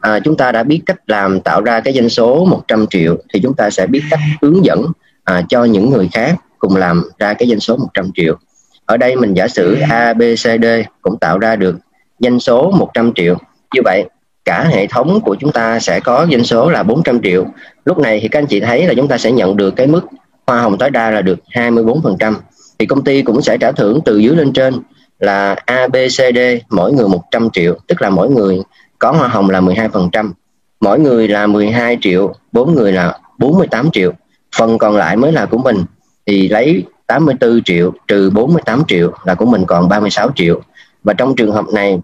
à, 0.00 0.20
chúng 0.24 0.36
ta 0.36 0.52
đã 0.52 0.62
biết 0.62 0.80
cách 0.86 0.96
làm 1.06 1.40
tạo 1.40 1.62
ra 1.62 1.80
cái 1.80 1.94
doanh 1.94 2.08
số 2.08 2.44
100 2.44 2.86
triệu 2.86 3.16
thì 3.34 3.40
chúng 3.42 3.54
ta 3.54 3.70
sẽ 3.70 3.86
biết 3.86 4.02
cách 4.10 4.20
hướng 4.42 4.64
dẫn 4.64 4.86
à, 5.24 5.42
cho 5.48 5.64
những 5.64 5.90
người 5.90 6.08
khác 6.12 6.36
cùng 6.58 6.76
làm 6.76 7.02
ra 7.18 7.34
cái 7.34 7.48
doanh 7.48 7.60
số 7.60 7.76
100 7.76 8.10
triệu. 8.14 8.36
Ở 8.84 8.96
đây 8.96 9.16
mình 9.16 9.34
giả 9.34 9.48
sử 9.48 9.76
A, 9.90 10.12
B, 10.12 10.22
C, 10.22 10.62
D 10.62 10.66
cũng 11.02 11.18
tạo 11.18 11.38
ra 11.38 11.56
được 11.56 11.76
doanh 12.18 12.40
số 12.40 12.70
100 12.70 13.12
triệu. 13.14 13.36
Như 13.74 13.80
vậy 13.84 14.04
cả 14.44 14.64
hệ 14.70 14.86
thống 14.86 15.20
của 15.20 15.34
chúng 15.34 15.52
ta 15.52 15.80
sẽ 15.80 16.00
có 16.00 16.26
doanh 16.30 16.44
số 16.44 16.70
là 16.70 16.82
400 16.82 17.22
triệu. 17.22 17.46
Lúc 17.84 17.98
này 17.98 18.18
thì 18.22 18.28
các 18.28 18.38
anh 18.38 18.46
chị 18.46 18.60
thấy 18.60 18.86
là 18.86 18.94
chúng 18.96 19.08
ta 19.08 19.18
sẽ 19.18 19.32
nhận 19.32 19.56
được 19.56 19.70
cái 19.70 19.86
mức 19.86 20.06
hoa 20.46 20.60
hồng 20.60 20.78
tối 20.78 20.90
đa 20.90 21.10
là 21.10 21.22
được 21.22 21.38
24% 21.52 22.34
thì 22.78 22.86
công 22.86 23.04
ty 23.04 23.22
cũng 23.22 23.42
sẽ 23.42 23.58
trả 23.58 23.72
thưởng 23.72 24.00
từ 24.04 24.18
dưới 24.18 24.36
lên 24.36 24.52
trên 24.52 24.74
là 25.18 25.56
A, 25.64 25.88
B, 25.88 25.96
C, 26.06 26.34
D 26.34 26.38
mỗi 26.70 26.92
người 26.92 27.08
100 27.08 27.50
triệu 27.52 27.76
tức 27.86 28.02
là 28.02 28.10
mỗi 28.10 28.30
người 28.30 28.60
có 28.98 29.12
hoa 29.12 29.28
hồng 29.28 29.50
là 29.50 29.60
12%, 29.60 30.32
mỗi 30.80 30.98
người 30.98 31.28
là 31.28 31.46
12 31.46 31.98
triệu, 32.00 32.34
bốn 32.52 32.74
người 32.74 32.92
là 32.92 33.18
48 33.38 33.90
triệu, 33.90 34.12
phần 34.56 34.78
còn 34.78 34.96
lại 34.96 35.16
mới 35.16 35.32
là 35.32 35.46
của 35.46 35.58
mình 35.58 35.84
thì 36.26 36.48
lấy 36.48 36.84
84 37.06 37.62
triệu 37.64 37.92
trừ 38.08 38.30
48 38.30 38.82
triệu 38.88 39.12
là 39.24 39.34
của 39.34 39.46
mình 39.46 39.64
còn 39.66 39.88
36 39.88 40.30
triệu. 40.34 40.60
Và 41.04 41.12
trong 41.12 41.36
trường 41.36 41.52
hợp 41.52 41.64
này 41.72 41.98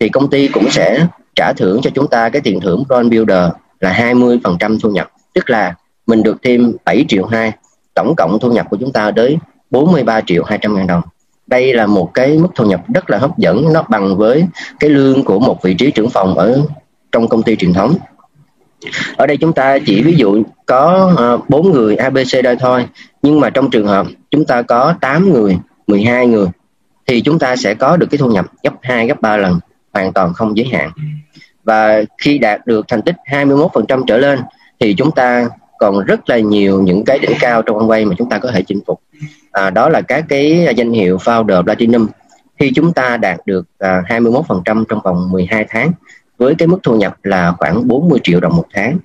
thì 0.00 0.08
công 0.08 0.30
ty 0.30 0.48
cũng 0.48 0.70
sẽ 0.70 1.06
trả 1.36 1.52
thưởng 1.56 1.80
cho 1.82 1.90
chúng 1.94 2.08
ta 2.08 2.28
cái 2.28 2.42
tiền 2.42 2.60
thưởng 2.60 2.84
Ron 2.88 3.10
Builder 3.10 3.52
là 3.80 4.14
20% 4.14 4.78
thu 4.80 4.90
nhập. 4.90 5.10
Tức 5.34 5.50
là 5.50 5.74
mình 6.06 6.22
được 6.22 6.36
thêm 6.42 6.76
7 6.84 7.04
triệu 7.08 7.26
2 7.26 7.52
tổng 7.94 8.14
cộng 8.16 8.38
thu 8.40 8.52
nhập 8.52 8.66
của 8.70 8.76
chúng 8.80 8.92
ta 8.92 9.10
tới 9.16 9.38
43 9.70 10.20
triệu 10.20 10.44
200 10.44 10.74
ngàn 10.74 10.86
đồng 10.86 11.02
đây 11.48 11.74
là 11.74 11.86
một 11.86 12.10
cái 12.14 12.38
mức 12.38 12.48
thu 12.54 12.64
nhập 12.64 12.80
rất 12.94 13.10
là 13.10 13.18
hấp 13.18 13.38
dẫn. 13.38 13.72
Nó 13.72 13.82
bằng 13.88 14.16
với 14.16 14.46
cái 14.80 14.90
lương 14.90 15.24
của 15.24 15.38
một 15.38 15.62
vị 15.62 15.74
trí 15.74 15.90
trưởng 15.90 16.10
phòng 16.10 16.38
ở 16.38 16.62
trong 17.12 17.28
công 17.28 17.42
ty 17.42 17.56
truyền 17.56 17.72
thống. 17.72 17.94
Ở 19.16 19.26
đây 19.26 19.36
chúng 19.36 19.52
ta 19.52 19.78
chỉ 19.86 20.02
ví 20.02 20.14
dụ 20.16 20.42
có 20.66 21.12
ờ, 21.16 21.38
bốn 21.48 21.68
uh, 21.68 21.74
người 21.74 21.96
ABC 21.96 22.44
đây 22.44 22.56
thôi. 22.60 22.86
Nhưng 23.22 23.40
mà 23.40 23.50
trong 23.50 23.70
trường 23.70 23.86
hợp 23.86 24.06
chúng 24.30 24.44
ta 24.44 24.62
có 24.62 24.94
8 25.00 25.32
người 25.32 25.58
12 25.86 26.26
người 26.26 26.46
thì 27.06 27.20
chúng 27.20 27.38
ta 27.38 27.56
sẽ 27.56 27.74
có 27.74 27.96
được 27.96 28.06
cái 28.10 28.18
thu 28.18 28.30
nhập 28.30 28.46
gấp 28.62 28.72
2 28.82 29.06
gấp 29.06 29.20
3 29.20 29.36
lần 29.36 29.60
hoàn 29.92 30.12
toàn 30.12 30.34
không 30.34 30.56
giới 30.56 30.66
hạn. 30.72 30.90
Và 31.64 32.02
khi 32.18 32.38
đạt 32.38 32.66
được 32.66 32.88
thành 32.88 33.02
tích 33.02 33.16
21% 33.30 34.04
trở 34.06 34.18
lên 34.18 34.38
thì 34.80 34.94
chúng 34.94 35.10
ta 35.10 35.48
còn 35.78 36.04
rất 36.04 36.28
là 36.28 36.38
nhiều 36.38 36.82
những 36.82 37.04
cái 37.04 37.18
đỉnh 37.18 37.36
cao 37.40 37.62
trong 37.62 37.90
quay 37.90 38.04
mà 38.04 38.14
chúng 38.18 38.28
ta 38.28 38.38
có 38.38 38.50
thể 38.50 38.62
chinh 38.62 38.80
phục. 38.86 39.00
À, 39.52 39.70
đó 39.70 39.88
là 39.88 40.00
các 40.00 40.24
cái 40.28 40.74
danh 40.76 40.92
hiệu 40.92 41.16
founder 41.16 41.62
platinum. 41.62 42.06
Khi 42.58 42.72
chúng 42.74 42.92
ta 42.92 43.16
đạt 43.16 43.40
được 43.46 43.66
à, 43.78 44.02
21% 44.08 44.84
trong 44.88 45.00
vòng 45.04 45.30
12 45.30 45.66
tháng 45.68 45.92
với 46.38 46.54
cái 46.54 46.68
mức 46.68 46.78
thu 46.82 46.96
nhập 46.96 47.16
là 47.22 47.52
khoảng 47.58 47.88
40 47.88 48.18
triệu 48.22 48.40
đồng 48.40 48.56
một 48.56 48.66
tháng. 48.74 48.98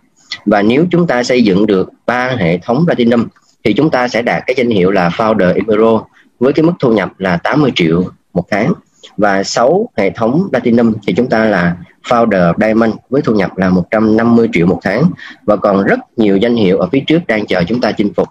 Và 0.46 0.62
nếu 0.62 0.86
chúng 0.92 1.08
ta 1.08 1.24
xây 1.24 1.44
dựng 1.44 1.65
được 1.65 1.89
ba 2.06 2.36
hệ 2.39 2.58
thống 2.58 2.86
platinum 2.86 3.27
thì 3.63 3.74
chúng 3.74 3.89
ta 3.89 4.08
sẽ 4.08 4.22
đạt 4.22 4.44
cái 4.48 4.53
danh 4.58 4.70
hiệu 4.70 4.92
là 4.92 5.10
founder 5.10 5.53
Emerald 5.56 6.01
với 6.39 6.53
cái 6.53 6.63
mức 6.63 6.74
thu 6.80 6.94
nhập 6.94 7.10
là 7.18 7.38
80 7.38 7.72
triệu 7.75 8.03
một 8.34 8.46
tháng. 8.51 8.74
Và 9.18 9.44
6 9.44 9.89
hệ 9.98 10.10
thống 10.10 10.48
platinum 10.50 10.94
thì 11.08 11.13
chúng 11.13 11.30
ta 11.30 11.46
là 11.46 11.75
founder 12.10 12.54
diamond 12.62 12.94
với 13.10 13.22
thu 13.22 13.34
nhập 13.34 13.58
là 13.58 13.70
150 13.70 14.50
triệu 14.54 14.68
một 14.68 14.80
tháng 14.84 15.04
và 15.46 15.56
còn 15.56 15.84
rất 15.84 16.00
nhiều 16.18 16.38
danh 16.38 16.56
hiệu 16.56 16.78
ở 16.78 16.88
phía 16.92 17.00
trước 17.08 17.20
đang 17.28 17.46
chờ 17.46 17.64
chúng 17.68 17.82
ta 17.82 17.92
chinh 17.92 18.14
phục. 18.14 18.28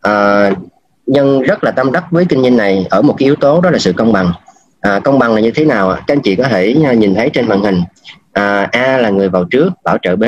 À, 0.00 0.50
nhân 1.06 1.42
rất 1.42 1.64
là 1.64 1.70
tâm 1.70 1.92
đắc 1.92 2.04
với 2.10 2.24
kinh 2.24 2.42
doanh 2.42 2.56
này 2.56 2.86
ở 2.90 3.02
một 3.02 3.14
cái 3.18 3.24
yếu 3.24 3.36
tố 3.36 3.60
đó 3.60 3.70
là 3.70 3.78
sự 3.78 3.92
công 3.92 4.12
bằng. 4.12 4.32
À, 4.80 5.00
công 5.00 5.18
bằng 5.18 5.34
là 5.34 5.40
như 5.40 5.50
thế 5.50 5.64
nào 5.64 5.96
các 6.06 6.14
anh 6.14 6.20
chị 6.20 6.36
có 6.36 6.44
thể 6.44 6.74
nhìn 6.74 7.14
thấy 7.14 7.30
trên 7.30 7.48
màn 7.48 7.62
hình. 7.62 7.82
À, 8.32 8.68
A 8.72 8.98
là 8.98 9.10
người 9.10 9.28
vào 9.28 9.44
trước 9.44 9.70
bảo 9.84 9.98
trợ 10.02 10.16
B. 10.16 10.24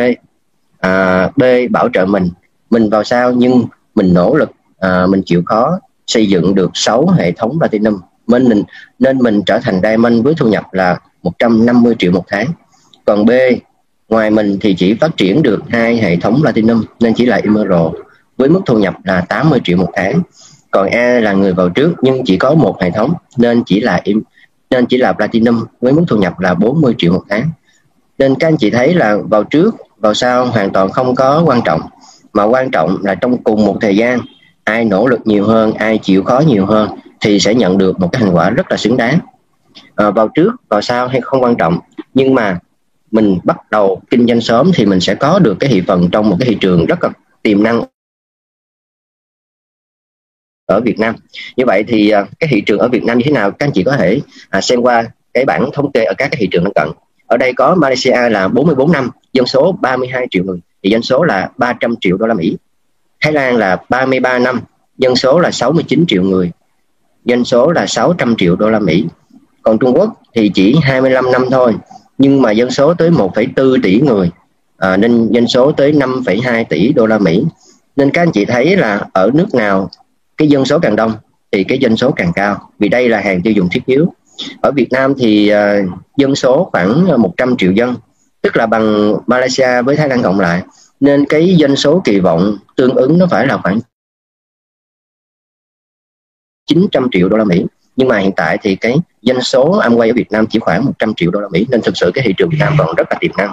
À, 0.81 1.29
B 1.37 1.43
bảo 1.71 1.88
trợ 1.93 2.07
mình. 2.07 2.31
Mình 2.71 2.91
vào 2.91 3.05
sau 3.05 3.33
nhưng 3.33 3.64
mình 3.95 4.14
nỗ 4.14 4.35
lực 4.35 4.50
à, 4.79 5.07
mình 5.07 5.23
chịu 5.26 5.43
khó 5.47 5.79
xây 6.07 6.26
dựng 6.26 6.55
được 6.55 6.71
6 6.75 7.07
hệ 7.07 7.33
thống 7.33 7.59
platinum. 7.59 8.00
Mình 8.26 8.62
nên 8.99 9.19
mình 9.19 9.43
trở 9.47 9.59
thành 9.59 9.81
diamond 9.83 10.25
với 10.25 10.35
thu 10.35 10.49
nhập 10.49 10.64
là 10.73 10.99
150 11.23 11.95
triệu 11.99 12.12
một 12.12 12.25
tháng 12.29 12.47
còn 13.04 13.26
B 13.26 13.30
ngoài 14.09 14.30
mình 14.30 14.59
thì 14.61 14.75
chỉ 14.75 14.94
phát 14.94 15.16
triển 15.16 15.42
được 15.42 15.62
hai 15.68 15.97
hệ 15.97 16.16
thống 16.16 16.40
platinum 16.40 16.85
nên 17.00 17.14
chỉ 17.14 17.26
là 17.26 17.37
emerald. 17.37 17.94
Với 18.37 18.49
mức 18.49 18.61
thu 18.66 18.78
nhập 18.78 18.94
là 19.04 19.21
80 19.21 19.61
triệu 19.64 19.76
một 19.76 19.90
tháng. 19.94 20.23
Còn 20.71 20.88
A 20.88 21.21
là 21.21 21.32
người 21.32 21.52
vào 21.52 21.68
trước 21.68 21.94
nhưng 22.02 22.25
chỉ 22.25 22.37
có 22.37 22.54
một 22.54 22.82
hệ 22.82 22.90
thống 22.90 23.12
nên 23.37 23.62
chỉ 23.64 23.80
là 23.80 24.02
nên 24.71 24.87
chỉ 24.87 24.97
là 24.97 25.12
platinum 25.12 25.64
với 25.80 25.92
mức 25.92 26.04
thu 26.09 26.16
nhập 26.16 26.40
là 26.40 26.54
40 26.54 26.94
triệu 26.99 27.12
một 27.12 27.23
tháng. 27.28 27.50
Nên 28.18 28.35
các 28.35 28.49
anh 28.49 28.56
chị 28.56 28.71
thấy 28.71 28.94
là 28.94 29.16
vào 29.30 29.44
trước 29.44 29.75
vào 29.99 30.14
sau 30.14 30.47
hoàn 30.47 30.71
toàn 30.71 30.90
không 30.90 31.14
có 31.14 31.42
quan 31.47 31.61
trọng 31.64 31.80
mà 32.32 32.44
quan 32.44 32.71
trọng 32.71 32.99
là 33.02 33.14
trong 33.14 33.42
cùng 33.42 33.66
một 33.66 33.78
thời 33.80 33.97
gian 33.97 34.21
ai 34.64 34.85
nỗ 34.85 35.06
lực 35.06 35.21
nhiều 35.25 35.44
hơn 35.44 35.73
ai 35.73 35.99
chịu 35.99 36.25
khó 36.25 36.42
nhiều 36.47 36.66
hơn 36.66 36.90
thì 37.21 37.38
sẽ 37.38 37.54
nhận 37.54 37.78
được 37.78 38.00
một 38.00 38.09
cái 38.12 38.23
thành 38.23 38.35
quả 38.35 38.50
rất 38.50 38.71
là 38.71 38.76
xứng 38.76 38.97
đáng. 38.97 39.18
À, 39.97 40.11
vào 40.11 40.28
trước 40.28 40.52
vào 40.68 40.80
sau 40.80 41.09
hay 41.09 41.21
không 41.21 41.42
quan 41.42 41.56
trọng 41.56 41.78
nhưng 42.14 42.35
mà 42.35 42.59
mình 43.12 43.38
bắt 43.45 43.71
đầu 43.71 44.02
kinh 44.11 44.26
doanh 44.26 44.40
sớm 44.40 44.71
thì 44.75 44.87
mình 44.87 45.00
sẽ 45.00 45.14
có 45.14 45.38
được 45.38 45.57
cái 45.61 45.71
thị 45.71 45.83
phần 45.87 46.09
trong 46.12 46.31
một 46.31 46.37
cái 46.40 46.49
thị 46.49 46.57
trường 46.61 46.87
rất 46.87 47.04
là 47.04 47.11
tiềm 47.42 47.62
năng 47.62 47.83
ở 50.66 50.81
Việt 50.81 50.99
Nam. 50.99 51.14
Như 51.57 51.64
vậy 51.66 51.85
thì 51.88 52.11
à, 52.11 52.26
cái 52.40 52.49
thị 52.52 52.61
trường 52.66 52.78
ở 52.78 52.88
Việt 52.88 53.04
Nam 53.04 53.19
như 53.19 53.25
thế 53.26 53.33
nào? 53.33 53.50
Các 53.50 53.66
anh 53.66 53.73
chị 53.75 53.83
có 53.83 53.97
thể 53.97 54.21
à, 54.50 54.61
xem 54.61 54.81
qua 54.81 55.04
cái 55.35 55.45
bảng 55.45 55.71
thống 55.73 55.92
kê 55.92 56.04
ở 56.04 56.14
các 56.19 56.28
cái 56.31 56.37
thị 56.40 56.49
trường 56.50 56.64
lân 56.64 56.73
cận. 56.75 56.88
Ở 57.26 57.37
đây 57.37 57.52
có 57.52 57.75
Malaysia 57.75 58.28
là 58.31 58.49
44 58.49 58.92
năm 58.92 59.11
dân 59.33 59.47
số 59.47 59.73
32 59.73 60.26
triệu 60.31 60.45
người, 60.45 60.61
thì 60.83 60.90
dân 60.90 61.02
số 61.02 61.25
là 61.25 61.50
300 61.57 61.95
triệu 62.00 62.16
đô 62.16 62.26
la 62.26 62.35
Mỹ. 62.35 62.57
Thái 63.21 63.33
Lan 63.33 63.57
là 63.57 63.85
33 63.88 64.38
năm 64.38 64.61
dân 64.99 65.16
số 65.16 65.38
là 65.38 65.50
69 65.50 66.04
triệu 66.09 66.23
người 66.23 66.50
dân 67.25 67.45
số 67.45 67.71
là 67.71 67.87
600 67.87 68.37
triệu 68.37 68.57
đô 68.57 68.71
la 68.71 68.78
Mỹ. 68.78 69.04
Còn 69.62 69.78
Trung 69.78 69.92
Quốc 69.97 70.12
thì 70.35 70.50
chỉ 70.54 70.76
25 70.83 71.33
năm 71.33 71.45
thôi 71.50 71.75
nhưng 72.19 72.42
mà 72.42 72.50
dân 72.50 72.71
số 72.71 72.95
tới 72.95 73.11
1,4 73.11 73.83
tỷ 73.83 74.00
người 74.00 74.31
à, 74.78 74.97
nên 74.97 75.28
dân 75.33 75.49
số 75.49 75.73
tới 75.73 75.92
5,2 75.92 76.64
tỷ 76.64 76.92
đô 76.92 77.07
la 77.07 77.19
Mỹ. 77.19 77.45
Nên 77.97 78.11
các 78.11 78.23
anh 78.23 78.33
chị 78.33 78.45
thấy 78.45 78.76
là 78.76 79.07
ở 79.12 79.31
nước 79.35 79.54
nào 79.54 79.90
cái 80.37 80.49
dân 80.49 80.64
số 80.64 80.78
càng 80.78 80.97
đông 80.97 81.12
thì 81.52 81.64
cái 81.64 81.78
dân 81.78 81.97
số 81.97 82.12
càng 82.12 82.33
cao 82.35 82.71
vì 82.78 82.88
đây 82.88 83.09
là 83.09 83.21
hàng 83.21 83.42
tiêu 83.42 83.52
dùng 83.52 83.69
thiết 83.73 83.87
yếu. 83.87 84.14
Ở 84.61 84.71
Việt 84.73 84.88
Nam 84.90 85.14
thì 85.19 85.52
uh, 85.52 85.90
dân 86.16 86.35
số 86.35 86.69
khoảng 86.73 87.21
100 87.23 87.57
triệu 87.57 87.73
dân 87.73 87.95
tức 88.42 88.57
là 88.57 88.66
bằng 88.66 89.14
Malaysia 89.26 89.83
với 89.83 89.97
Thái 89.97 90.09
Lan 90.09 90.23
cộng 90.23 90.40
lại. 90.40 90.62
Nên 91.00 91.25
cái 91.28 91.54
dân 91.54 91.76
số 91.76 92.02
kỳ 92.04 92.21
vọng 92.21 92.57
tương 92.76 92.95
ứng 92.95 93.19
nó 93.19 93.26
phải 93.31 93.47
là 93.47 93.57
khoảng 93.57 93.81
900 96.66 97.09
triệu 97.12 97.28
đô 97.28 97.37
la 97.37 97.45
Mỹ. 97.45 97.64
Nhưng 97.97 98.09
mà 98.09 98.19
hiện 98.19 98.33
tại 98.37 98.59
thì 98.62 98.76
cái 98.76 98.97
doanh 99.23 99.41
số 99.41 99.81
Amway 99.81 100.11
ở 100.11 100.14
Việt 100.14 100.33
Nam 100.33 100.47
chỉ 100.47 100.59
khoảng 100.59 100.85
100 100.85 101.14
triệu 101.14 101.31
đô 101.31 101.41
la 101.41 101.49
Mỹ 101.52 101.67
nên 101.71 101.83
thực 101.83 101.97
sự 101.97 102.11
cái 102.14 102.25
thị 102.26 102.35
trường 102.38 102.49
Việt 102.49 102.57
Nam 102.61 102.75
còn 102.79 102.95
rất 102.97 103.07
là 103.11 103.17
tiềm 103.21 103.31
năng. 103.37 103.52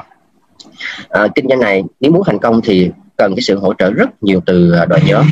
À, 1.10 1.28
kinh 1.36 1.46
doanh 1.50 1.60
này 1.60 1.84
nếu 2.00 2.12
muốn 2.12 2.24
thành 2.26 2.40
công 2.40 2.62
thì 2.62 2.92
cần 3.18 3.36
cái 3.36 3.42
sự 3.42 3.60
hỗ 3.60 3.74
trợ 3.74 3.92
rất 3.92 4.24
nhiều 4.24 4.42
từ 4.46 4.72
à, 4.72 4.86
đội 4.86 5.00
nhóm. 5.06 5.26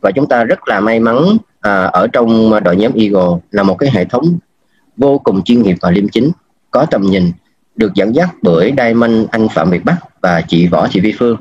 Và 0.00 0.10
chúng 0.10 0.28
ta 0.28 0.44
rất 0.44 0.68
là 0.68 0.80
may 0.80 1.00
mắn 1.00 1.16
à, 1.60 1.84
ở 1.84 2.06
trong 2.06 2.52
đội 2.64 2.76
nhóm 2.76 2.92
Eagle 2.94 3.40
là 3.50 3.62
một 3.62 3.74
cái 3.74 3.90
hệ 3.92 4.04
thống 4.04 4.38
vô 4.96 5.18
cùng 5.18 5.42
chuyên 5.42 5.62
nghiệp 5.62 5.76
và 5.80 5.90
liêm 5.90 6.08
chính 6.08 6.30
có 6.70 6.86
tầm 6.90 7.02
nhìn 7.02 7.32
được 7.76 7.94
dẫn 7.94 8.14
dắt 8.14 8.28
bởi 8.42 8.72
Diamond 8.76 9.26
anh 9.30 9.48
Phạm 9.48 9.70
Việt 9.70 9.84
Bắc 9.84 9.96
và 10.20 10.40
chị 10.48 10.66
Võ 10.66 10.88
Thị 10.90 11.00
Vi 11.00 11.14
Phương. 11.18 11.36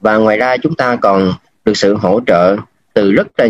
Và 0.00 0.16
ngoài 0.16 0.36
ra 0.36 0.56
chúng 0.56 0.74
ta 0.74 0.96
còn 0.96 1.32
được 1.64 1.76
sự 1.76 1.96
hỗ 1.96 2.20
trợ 2.26 2.56
từ 2.94 3.12
rất 3.12 3.26
là 3.36 3.48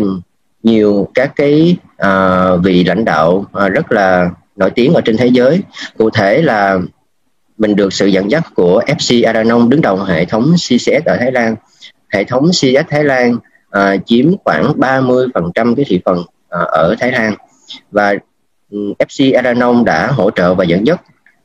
nhiều 0.63 1.07
các 1.13 1.31
cái 1.35 1.77
uh, 2.05 2.63
vị 2.63 2.83
lãnh 2.83 3.05
đạo 3.05 3.45
uh, 3.65 3.71
rất 3.71 3.91
là 3.91 4.29
nổi 4.55 4.69
tiếng 4.69 4.93
ở 4.93 5.01
trên 5.01 5.17
thế 5.17 5.27
giới. 5.27 5.61
Cụ 5.97 6.09
thể 6.09 6.41
là 6.41 6.79
mình 7.57 7.75
được 7.75 7.93
sự 7.93 8.07
dẫn 8.07 8.31
dắt 8.31 8.43
của 8.55 8.81
FC 8.87 9.25
Aranong 9.27 9.69
đứng 9.69 9.81
đầu 9.81 9.97
hệ 9.97 10.25
thống 10.25 10.53
CCS 10.55 11.05
ở 11.05 11.17
Thái 11.19 11.31
Lan. 11.31 11.55
Hệ 12.13 12.23
thống 12.23 12.47
CCS 12.47 12.89
Thái 12.89 13.03
Lan 13.03 13.35
uh, 13.77 14.05
chiếm 14.05 14.31
khoảng 14.45 14.73
30% 14.79 15.75
cái 15.75 15.85
thị 15.87 16.01
phần 16.05 16.19
uh, 16.19 16.67
ở 16.67 16.95
Thái 16.99 17.11
Lan. 17.11 17.35
Và 17.91 18.09
ừ, 18.09 18.77
um, 18.77 18.93
FC 18.99 19.35
Aranong 19.35 19.85
đã 19.85 20.07
hỗ 20.07 20.31
trợ 20.31 20.53
và 20.53 20.63
dẫn 20.63 20.87
dắt 20.87 21.01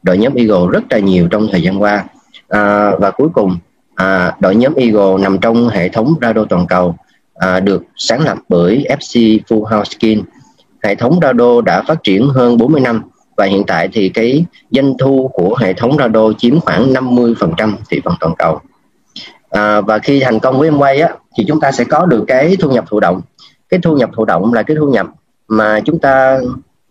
đội 0.07 0.19
nhóm 0.19 0.35
Eagle 0.35 0.71
rất 0.73 0.83
là 0.91 0.99
nhiều 0.99 1.29
trong 1.31 1.49
thời 1.53 1.63
gian 1.63 1.83
qua. 1.83 2.05
À, 2.49 2.91
và 2.99 3.11
cuối 3.11 3.29
cùng 3.33 3.59
à, 3.95 4.37
đội 4.41 4.57
nhóm 4.57 4.75
Eagle 4.75 5.23
nằm 5.23 5.39
trong 5.39 5.69
hệ 5.69 5.89
thống 5.89 6.15
radio 6.21 6.45
toàn 6.49 6.67
cầu 6.67 6.97
à, 7.39 7.61
được 7.61 7.83
sáng 7.97 8.21
lập 8.21 8.39
bởi 8.49 8.87
FC 8.89 9.39
Full 9.49 9.65
House 9.65 9.91
Skin. 9.99 10.23
Hệ 10.83 10.95
thống 10.95 11.19
Rado 11.23 11.61
đã 11.61 11.83
phát 11.83 12.03
triển 12.03 12.29
hơn 12.29 12.57
40 12.57 12.81
năm 12.81 13.03
và 13.37 13.45
hiện 13.45 13.65
tại 13.67 13.89
thì 13.93 14.09
cái 14.09 14.45
doanh 14.71 14.99
thu 14.99 15.31
của 15.33 15.57
hệ 15.61 15.73
thống 15.73 15.97
Rado 15.99 16.33
chiếm 16.39 16.61
khoảng 16.61 16.93
50% 16.93 17.77
thị 17.91 18.01
phần 18.05 18.15
toàn 18.21 18.35
cầu. 18.39 18.61
À, 19.51 19.81
và 19.81 19.99
khi 19.99 20.21
thành 20.21 20.41
công 20.41 20.59
với 20.59 20.71
Amway 20.71 21.07
á, 21.07 21.15
thì 21.39 21.45
chúng 21.49 21.61
ta 21.61 21.73
sẽ 21.73 21.85
có 21.85 22.07
được 22.07 22.25
cái 22.29 22.57
thu 22.61 22.71
nhập 22.71 22.85
thụ 22.89 23.01
động. 23.01 23.21
Cái 23.69 23.81
thu 23.83 23.97
nhập 23.97 24.11
thụ 24.17 24.25
động 24.25 24.53
là 24.53 24.63
cái 24.63 24.77
thu 24.77 24.87
nhập 24.87 25.07
mà 25.49 25.81
chúng 25.85 25.99
ta 25.99 26.39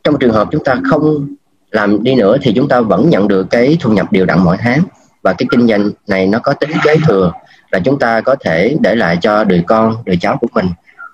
trong 0.04 0.20
trường 0.20 0.34
hợp 0.34 0.48
chúng 0.52 0.64
ta 0.64 0.76
không 0.90 1.28
làm 1.72 2.04
đi 2.04 2.16
nữa 2.16 2.38
thì 2.42 2.54
chúng 2.56 2.68
ta 2.68 2.82
vẫn 2.82 3.10
nhận 3.10 3.28
được 3.28 3.48
cái 3.50 3.78
thu 3.80 3.92
nhập 3.92 4.12
đều 4.12 4.26
đặn 4.26 4.40
mỗi 4.40 4.58
tháng 4.60 4.82
và 5.22 5.34
cái 5.34 5.48
kinh 5.52 5.68
doanh 5.68 5.92
này 6.08 6.28
nó 6.28 6.40
có 6.40 6.54
tính 6.54 6.70
kế 6.84 6.96
thừa 7.08 7.32
là 7.72 7.80
chúng 7.80 8.00
ta 8.00 8.22
có 8.22 8.36
thể 8.36 8.76
để 8.80 8.96
lại 8.96 9.18
cho 9.22 9.44
đời 9.44 9.64
con 9.68 9.96
đời 10.06 10.18
cháu 10.22 10.38
của 10.42 10.48
mình. 10.54 10.66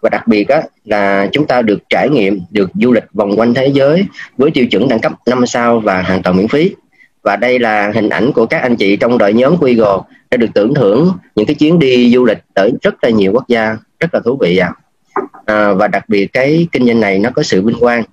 Và 0.02 0.10
đặc 0.10 0.28
biệt 0.28 0.48
á, 0.50 0.62
là 0.86 1.28
chúng 1.32 1.48
ta 1.48 1.62
được 1.62 1.80
trải 1.90 2.10
nghiệm 2.10 2.42
được 2.52 2.70
du 2.74 2.92
lịch 2.92 3.04
vòng 3.14 3.40
quanh 3.40 3.54
thế 3.54 3.68
giới 3.68 4.06
với 4.38 4.52
tiêu 4.52 4.66
chuẩn 4.66 4.88
đẳng 4.88 5.00
cấp 5.00 5.12
5 5.26 5.46
sao 5.46 5.80
và 5.80 6.02
hoàn 6.02 6.24
toàn 6.24 6.38
miễn 6.38 6.48
phí. 6.48 6.76
Và 7.24 7.36
đây 7.36 7.60
là 7.60 7.92
hình 7.96 8.10
ảnh 8.10 8.32
của 8.32 8.46
các 8.46 8.62
anh 8.62 8.76
chị 8.76 8.96
trong 8.96 9.18
đội 9.18 9.34
nhóm 9.34 9.58
của 9.58 9.66
Eagle 9.66 9.98
đã 10.32 10.38
được 10.38 10.48
tưởng 10.54 10.74
thưởng 10.74 11.12
những 11.36 11.46
cái 11.46 11.56
chuyến 11.56 11.80
đi 11.80 12.14
du 12.14 12.26
lịch 12.26 12.40
tới 12.54 12.72
rất 12.82 13.04
là 13.04 13.10
nhiều 13.10 13.32
quốc 13.34 13.48
gia 13.48 13.78
rất 14.00 14.14
là 14.14 14.20
thú 14.26 14.38
vị 14.42 14.58
ạ. 14.58 14.72
À. 15.14 15.24
à, 15.46 15.74
và 15.74 15.88
đặc 15.88 16.10
biệt 16.10 16.28
cái 16.34 16.68
kinh 16.72 16.86
doanh 16.86 17.00
này 17.00 17.20
nó 17.20 17.30
có 17.36 17.44
sự 17.44 17.62
vinh 17.62 17.80
quang. 17.80 18.04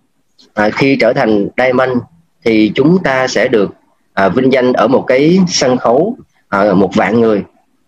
À, 0.55 0.71
khi 0.71 0.97
trở 0.97 1.13
thành 1.13 1.49
Diamond 1.57 1.93
thì 2.45 2.73
chúng 2.75 3.03
ta 3.03 3.29
sẽ 3.29 3.49
được 3.49 3.71
à, 4.15 4.29
vinh 4.29 4.53
danh 4.53 4.73
ở 4.73 4.89
một 4.89 5.05
cái 5.07 5.41
sân 5.49 5.77
khấu 5.77 6.17
à, 6.49 6.73
một 6.73 6.91
vạn 6.95 7.21
người 7.21 7.43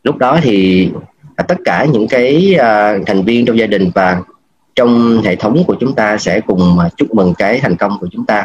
lúc 0.05 0.17
đó 0.17 0.39
thì 0.43 0.89
à, 1.37 1.45
tất 1.49 1.59
cả 1.65 1.87
những 1.93 2.09
cái 2.09 2.55
à, 2.55 2.99
thành 3.07 3.25
viên 3.25 3.47
trong 3.47 3.59
gia 3.59 3.67
đình 3.67 3.91
và 3.95 4.23
trong 4.77 5.23
hệ 5.25 5.37
thống 5.37 5.65
của 5.67 5.77
chúng 5.81 5.95
ta 5.95 6.19
sẽ 6.19 6.41
cùng 6.41 6.79
à, 6.79 6.89
chúc 6.97 7.15
mừng 7.15 7.35
cái 7.35 7.61
thành 7.61 7.77
công 7.77 7.99
của 8.01 8.09
chúng 8.13 8.27
ta. 8.27 8.45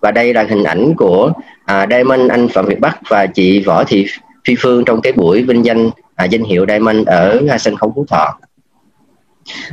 Và 0.00 0.10
đây 0.10 0.34
là 0.34 0.46
hình 0.48 0.62
ảnh 0.62 0.94
của 0.96 1.32
à, 1.64 1.86
Diamond 1.90 2.30
anh 2.30 2.48
Phạm 2.48 2.66
Việt 2.66 2.80
Bắc 2.80 2.98
và 3.08 3.26
chị 3.26 3.60
Võ 3.60 3.84
Thị 3.84 4.06
Phi 4.44 4.54
Phương 4.58 4.84
trong 4.84 5.00
cái 5.00 5.12
buổi 5.12 5.42
vinh 5.42 5.64
danh 5.64 5.90
à, 6.14 6.24
danh 6.24 6.42
hiệu 6.42 6.66
Diamond 6.68 7.06
ở 7.06 7.40
sân 7.58 7.76
khấu 7.76 7.92
Phú 7.96 8.04
Thọ. 8.08 8.38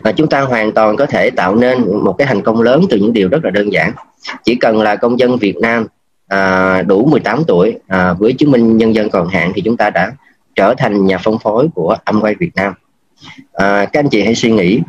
Và 0.03 0.11
chúng 0.11 0.27
ta 0.27 0.41
hoàn 0.41 0.71
toàn 0.71 0.95
có 0.95 1.05
thể 1.05 1.29
tạo 1.29 1.55
nên 1.55 2.03
một 2.03 2.15
cái 2.17 2.27
thành 2.27 2.41
công 2.41 2.61
lớn 2.61 2.81
từ 2.89 2.97
những 2.97 3.13
điều 3.13 3.29
rất 3.29 3.45
là 3.45 3.49
đơn 3.49 3.73
giản. 3.73 3.91
Chỉ 4.43 4.55
cần 4.55 4.81
là 4.81 4.95
công 4.95 5.19
dân 5.19 5.37
Việt 5.37 5.57
Nam 5.57 5.87
à, 6.27 6.81
đủ 6.81 7.05
18 7.05 7.43
tuổi 7.47 7.77
à, 7.87 8.13
với 8.13 8.33
chứng 8.33 8.51
minh 8.51 8.77
nhân 8.77 8.95
dân 8.95 9.09
còn 9.09 9.27
hạn 9.27 9.51
thì 9.55 9.61
chúng 9.61 9.77
ta 9.77 9.89
đã 9.89 10.11
trở 10.57 10.73
thành 10.77 11.05
nhà 11.05 11.17
phân 11.17 11.39
phối 11.39 11.67
của 11.75 11.95
Amway 12.05 12.35
Việt 12.39 12.51
Nam. 12.55 12.73
À, 13.53 13.85
các 13.85 13.99
anh 13.99 14.09
chị 14.09 14.23
hãy 14.23 14.35
suy 14.35 14.51
nghĩ 14.51 14.79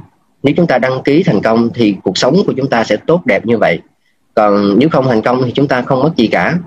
nếu 0.43 0.55
chúng 0.57 0.67
ta 0.67 0.79
đăng 0.79 1.03
ký 1.03 1.23
thành 1.23 1.43
công 1.43 1.71
thì 1.75 1.97
cuộc 2.03 2.19
sống 2.19 2.37
của 2.47 2.53
chúng 2.57 2.69
ta 2.69 2.85
sẽ 2.85 2.97
tốt 2.97 3.27
đẹp 3.27 3.47
như 3.47 3.59
vậy. 3.59 3.81
Còn 4.35 4.79
nếu 4.79 4.89
không 4.89 5.07
thành 5.09 5.23
công 5.23 5.43
thì 5.45 5.53
chúng 5.53 5.69
ta 5.69 5.83
không 5.83 6.03
mất 6.03 6.17
gì 6.17 6.27
cả. 6.27 6.59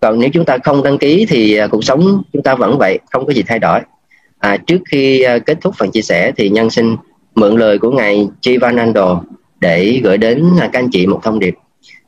Còn 0.00 0.20
nếu 0.20 0.30
chúng 0.32 0.44
ta 0.44 0.58
không 0.64 0.82
đăng 0.82 0.98
ký 0.98 1.26
thì 1.28 1.56
à, 1.56 1.66
cuộc 1.66 1.84
sống 1.84 2.22
chúng 2.32 2.42
ta 2.42 2.54
vẫn 2.54 2.78
vậy 2.78 2.98
không 3.10 3.26
có 3.26 3.32
gì 3.32 3.42
thay 3.42 3.58
đổi. 3.58 3.80
À, 4.38 4.56
trước 4.56 4.78
khi 4.90 5.22
à, 5.22 5.38
kết 5.38 5.58
thúc 5.60 5.74
phần 5.78 5.90
chia 5.90 6.02
sẻ 6.02 6.32
thì 6.36 6.48
nhân 6.48 6.70
xin 6.70 6.96
mượn 7.34 7.56
lời 7.56 7.78
của 7.78 7.90
ngài 7.90 8.28
Chivanando 8.40 9.22
để 9.60 10.00
gửi 10.04 10.18
đến 10.18 10.50
à, 10.60 10.68
các 10.72 10.78
anh 10.78 10.90
chị 10.90 11.06
một 11.06 11.20
thông 11.22 11.38
điệp. 11.38 11.54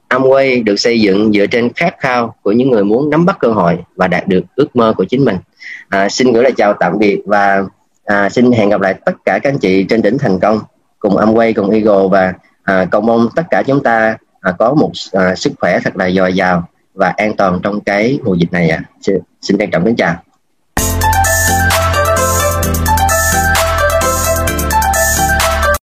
Amway 0.08 0.64
được 0.64 0.76
xây 0.76 1.00
dựng 1.00 1.32
dựa 1.32 1.46
trên 1.46 1.72
khát 1.72 1.94
khao 1.98 2.34
của 2.42 2.52
những 2.52 2.70
người 2.70 2.84
muốn 2.84 3.10
nắm 3.10 3.26
bắt 3.26 3.36
cơ 3.40 3.48
hội 3.48 3.78
và 3.96 4.08
đạt 4.08 4.28
được 4.28 4.44
ước 4.56 4.76
mơ 4.76 4.94
của 4.96 5.04
chính 5.04 5.24
mình 5.24 5.36
à, 5.90 6.08
xin 6.08 6.32
gửi 6.32 6.42
lời 6.42 6.52
chào 6.56 6.74
tạm 6.74 6.98
biệt 6.98 7.22
và 7.26 7.64
à, 8.04 8.28
xin 8.28 8.52
hẹn 8.52 8.68
gặp 8.68 8.80
lại 8.80 8.94
tất 9.04 9.12
cả 9.24 9.38
các 9.42 9.50
anh 9.50 9.58
chị 9.58 9.84
trên 9.84 10.02
đỉnh 10.02 10.18
thành 10.18 10.40
công 10.40 10.60
cùng 10.98 11.16
Amway 11.16 11.52
cùng 11.56 11.70
Eagle 11.70 12.08
và 12.10 12.34
à, 12.62 12.84
cầu 12.90 13.00
mong 13.00 13.28
tất 13.36 13.42
cả 13.50 13.62
chúng 13.66 13.82
ta 13.82 14.16
à, 14.40 14.52
có 14.58 14.74
một 14.74 14.90
à, 15.12 15.34
sức 15.34 15.52
khỏe 15.60 15.78
thật 15.84 15.96
là 15.96 16.10
dồi 16.10 16.34
dào 16.34 16.68
và 16.94 17.08
an 17.08 17.36
toàn 17.36 17.60
trong 17.62 17.80
cái 17.80 18.18
mùa 18.24 18.34
dịch 18.34 18.52
này 18.52 18.68
ạ. 18.68 18.82
À. 18.84 18.88
Xin, 19.00 19.16
xin 19.40 19.58
trân 19.58 19.70
trọng 19.70 19.84
kính 19.84 19.96
chào. 19.96 20.14